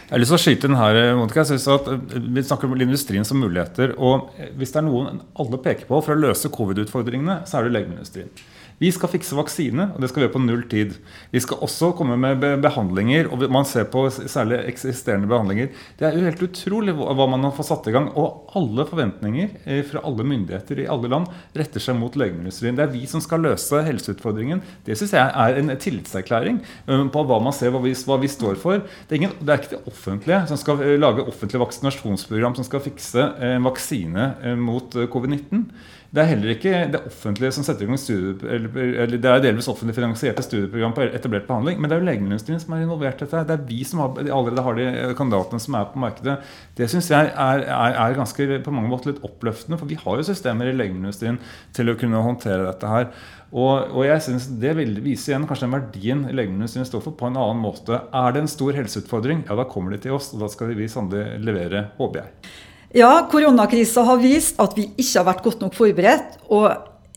Jeg 0.06 0.14
har 0.14 0.22
lyst 0.22 0.32
til 0.32 0.38
å 0.38 0.44
skyte 0.44 0.70
inn 0.70 0.78
her, 0.78 0.98
Monica. 1.18 1.42
Jeg 1.42 1.56
synes 1.56 1.68
at 1.74 1.88
eh, 1.92 2.18
Vi 2.36 2.44
snakker 2.46 2.70
om 2.70 2.76
industrien 2.78 3.26
som 3.28 3.40
muligheter. 3.42 3.96
og 3.98 4.32
Hvis 4.58 4.74
det 4.74 4.82
er 4.82 4.88
noen 4.88 5.22
alle 5.42 5.60
peker 5.62 5.90
på 5.90 6.00
for 6.06 6.16
å 6.16 6.20
løse 6.28 6.52
covid-utfordringene, 6.54 7.42
så 7.50 7.60
er 7.60 7.68
det 7.68 7.76
legemiddelindustrien. 7.76 8.32
Vi 8.76 8.90
skal 8.92 9.08
fikse 9.08 9.38
vaksine, 9.38 9.88
og 9.96 10.04
det 10.04 10.10
skal 10.12 10.20
vi 10.20 10.26
gjøre 10.26 10.34
på 10.34 10.42
null 10.44 10.64
tid. 10.68 10.98
Vi 11.32 11.40
skal 11.44 11.62
også 11.64 11.94
komme 11.96 12.18
med 12.20 12.44
behandlinger, 12.64 13.30
og 13.32 13.46
man 13.52 13.68
ser 13.68 13.88
på 13.92 14.04
særlig 14.12 14.60
eksisterende 14.68 15.30
behandlinger. 15.32 15.70
Det 15.96 16.10
er 16.10 16.18
jo 16.18 16.26
helt 16.26 16.44
utrolig 16.44 16.96
hva 16.98 17.28
man 17.32 17.48
har 17.48 17.54
fått 17.56 17.70
satt 17.70 17.88
i 17.88 17.94
gang. 17.96 18.10
Og 18.20 18.52
alle 18.60 18.84
forventninger 18.90 19.56
eh, 19.64 19.80
fra 19.88 20.04
alle 20.08 20.28
myndigheter 20.28 20.84
i 20.84 20.90
alle 20.92 21.12
land 21.12 21.32
retter 21.56 21.84
seg 21.84 21.96
mot 22.00 22.20
legemiddelindustrien. 22.20 22.76
Det 22.76 22.84
er 22.84 22.94
vi 22.98 23.06
som 23.08 23.24
skal 23.24 23.46
løse 23.48 23.80
helseutfordringen. 23.88 24.64
Det 24.84 25.00
syns 25.00 25.16
jeg 25.16 25.32
er 25.46 25.62
en 25.62 25.72
tillitserklæring 25.80 26.60
eh, 26.60 27.08
på 27.16 27.26
hva 27.32 27.40
man 27.48 27.56
ser, 27.56 27.72
hva 27.72 27.84
vi, 27.86 27.96
hva 27.96 28.20
vi 28.20 28.32
står 28.32 28.60
for. 28.60 28.84
Det 28.84 29.16
er, 29.16 29.24
ingen, 29.24 29.38
det 29.40 29.56
er, 29.56 29.64
ikke 29.64 29.78
det 29.78 29.94
offentlige 29.94 30.44
som 30.52 30.60
skal 30.60 30.84
eh, 30.84 30.98
lage 31.00 31.24
offentlig 31.24 31.64
vaksinasjonsprogram 31.64 32.60
som 32.60 32.68
skal 32.68 32.84
fikse 32.84 33.32
en 33.40 33.72
vaksine 33.72 34.34
mot 34.60 35.00
covid-19. 35.16 35.70
Det 36.16 36.22
er 36.24 36.30
heller 36.30 36.52
ikke 36.54 36.74
det 36.94 37.00
offentlige 37.10 37.52
som 37.52 37.66
setter 37.68 37.84
i 37.84 37.90
gang 37.90 38.00
studie, 38.00 38.36
det 38.40 39.28
er 39.28 39.42
delvis 39.44 39.68
offentlig 39.68 39.98
finansierte 39.98 40.46
studieprogram 40.46 40.94
på 40.96 41.04
etablert 41.10 41.48
behandling, 41.50 41.82
men 41.82 41.92
det 41.92 41.98
er 41.98 42.04
jo 42.04 42.08
legemiddelindustrien 42.08 42.62
som 42.64 42.76
er 42.76 42.84
involvert 42.86 43.20
i 43.20 43.26
dette. 43.26 43.42
Det 43.50 43.56
er 43.58 43.66
vi 43.68 43.82
som 43.88 44.00
har, 44.00 44.22
allerede 44.24 44.64
har 44.64 44.78
de 44.80 44.86
kandidatene 45.20 45.60
som 45.60 45.76
er 45.76 45.90
på 45.92 46.00
markedet. 46.00 46.38
Det 46.78 46.88
syns 46.92 47.10
jeg 47.12 47.34
er, 47.34 47.66
er, 47.66 47.98
er, 48.00 48.16
ganske 48.16 48.48
på 48.64 48.76
mange 48.78 48.92
måter 48.94 49.12
litt 49.12 49.26
oppløftende, 49.28 49.80
for 49.82 49.92
vi 49.92 49.98
har 50.00 50.22
jo 50.22 50.28
systemer 50.30 50.70
i 50.72 50.76
legemiddelindustrien 50.78 51.40
til 51.76 51.92
å 51.92 51.98
kunne 52.00 52.22
håndtere 52.24 52.64
dette 52.64 52.92
her. 52.94 53.10
Og, 53.52 53.92
og 53.92 54.06
jeg 54.08 54.24
synes 54.24 54.48
Det 54.60 54.72
viser 54.78 55.34
igjen 55.34 55.48
kanskje 55.50 55.68
den 55.68 55.76
verdien 55.76 56.22
legemiddelindustrien 56.30 56.88
står 56.88 57.04
for, 57.10 57.18
på 57.20 57.28
en 57.28 57.42
annen 57.42 57.60
måte. 57.66 58.00
Er 58.16 58.32
det 58.32 58.46
en 58.46 58.54
stor 58.56 58.80
helseutfordring, 58.80 59.44
ja 59.50 59.60
da 59.60 59.68
kommer 59.68 59.92
de 59.92 60.00
til 60.06 60.16
oss, 60.16 60.32
og 60.32 60.46
da 60.46 60.50
skal 60.54 60.72
vi 60.80 60.88
sannelig 60.92 61.44
levere, 61.44 61.90
håper 62.00 62.24
jeg. 62.24 62.56
Ja, 62.96 63.26
koronakrisa 63.28 64.06
har 64.08 64.22
vist 64.22 64.60
at 64.64 64.78
vi 64.78 64.86
ikke 64.96 65.18
har 65.20 65.26
vært 65.28 65.42
godt 65.44 65.64
nok 65.66 65.74
forberedt. 65.76 66.38
og 66.48 66.72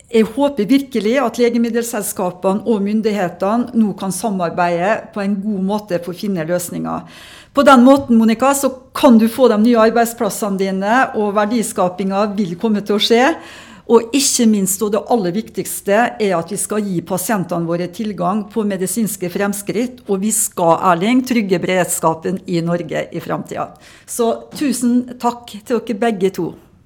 jeg 0.09 0.25
håper 0.25 0.65
virkelig 0.65 1.19
at 1.21 1.37
legemiddelselskapene 1.37 2.65
og 2.65 2.81
myndighetene 2.81 3.77
nå 3.77 3.93
kan 3.93 4.11
samarbeide 4.11 5.11
på 5.13 5.21
en 5.21 5.35
god 5.37 5.61
måte 5.67 5.99
for 6.01 6.15
å 6.15 6.17
finne 6.17 6.47
løsninger. 6.49 7.05
På 7.53 7.61
den 7.61 7.83
måten 7.85 8.17
Monica, 8.17 8.49
så 8.53 8.71
kan 8.93 9.19
du 9.21 9.27
få 9.29 9.47
de 9.53 9.59
nye 9.61 9.77
arbeidsplassene 9.77 10.57
dine, 10.57 10.95
og 11.13 11.35
verdiskapinga 11.37 12.25
vil 12.33 12.57
komme 12.57 12.81
til 12.81 12.97
å 12.97 13.03
skje. 13.05 13.23
Og 13.89 14.13
ikke 14.13 14.45
minst, 14.45 14.83
og 14.85 14.91
det 14.93 15.01
aller 15.09 15.33
viktigste, 15.33 15.95
er 16.21 16.35
at 16.37 16.51
vi 16.53 16.59
skal 16.61 16.85
gi 16.85 16.99
pasientene 17.01 17.65
våre 17.65 17.87
tilgang 17.89 18.43
på 18.53 18.61
medisinske 18.69 19.31
fremskritt. 19.33 20.03
Og 20.05 20.21
vi 20.21 20.29
skal, 20.35 20.75
Erling, 20.91 21.23
trygge 21.25 21.57
beredskapen 21.63 22.37
i 22.45 22.61
Norge 22.61 23.07
i 23.09 23.23
framtida. 23.23 23.71
Så 24.05 24.31
tusen 24.53 25.17
takk 25.17 25.55
til 25.57 25.81
dere 25.81 26.01
begge 26.05 26.29
to. 26.37 26.51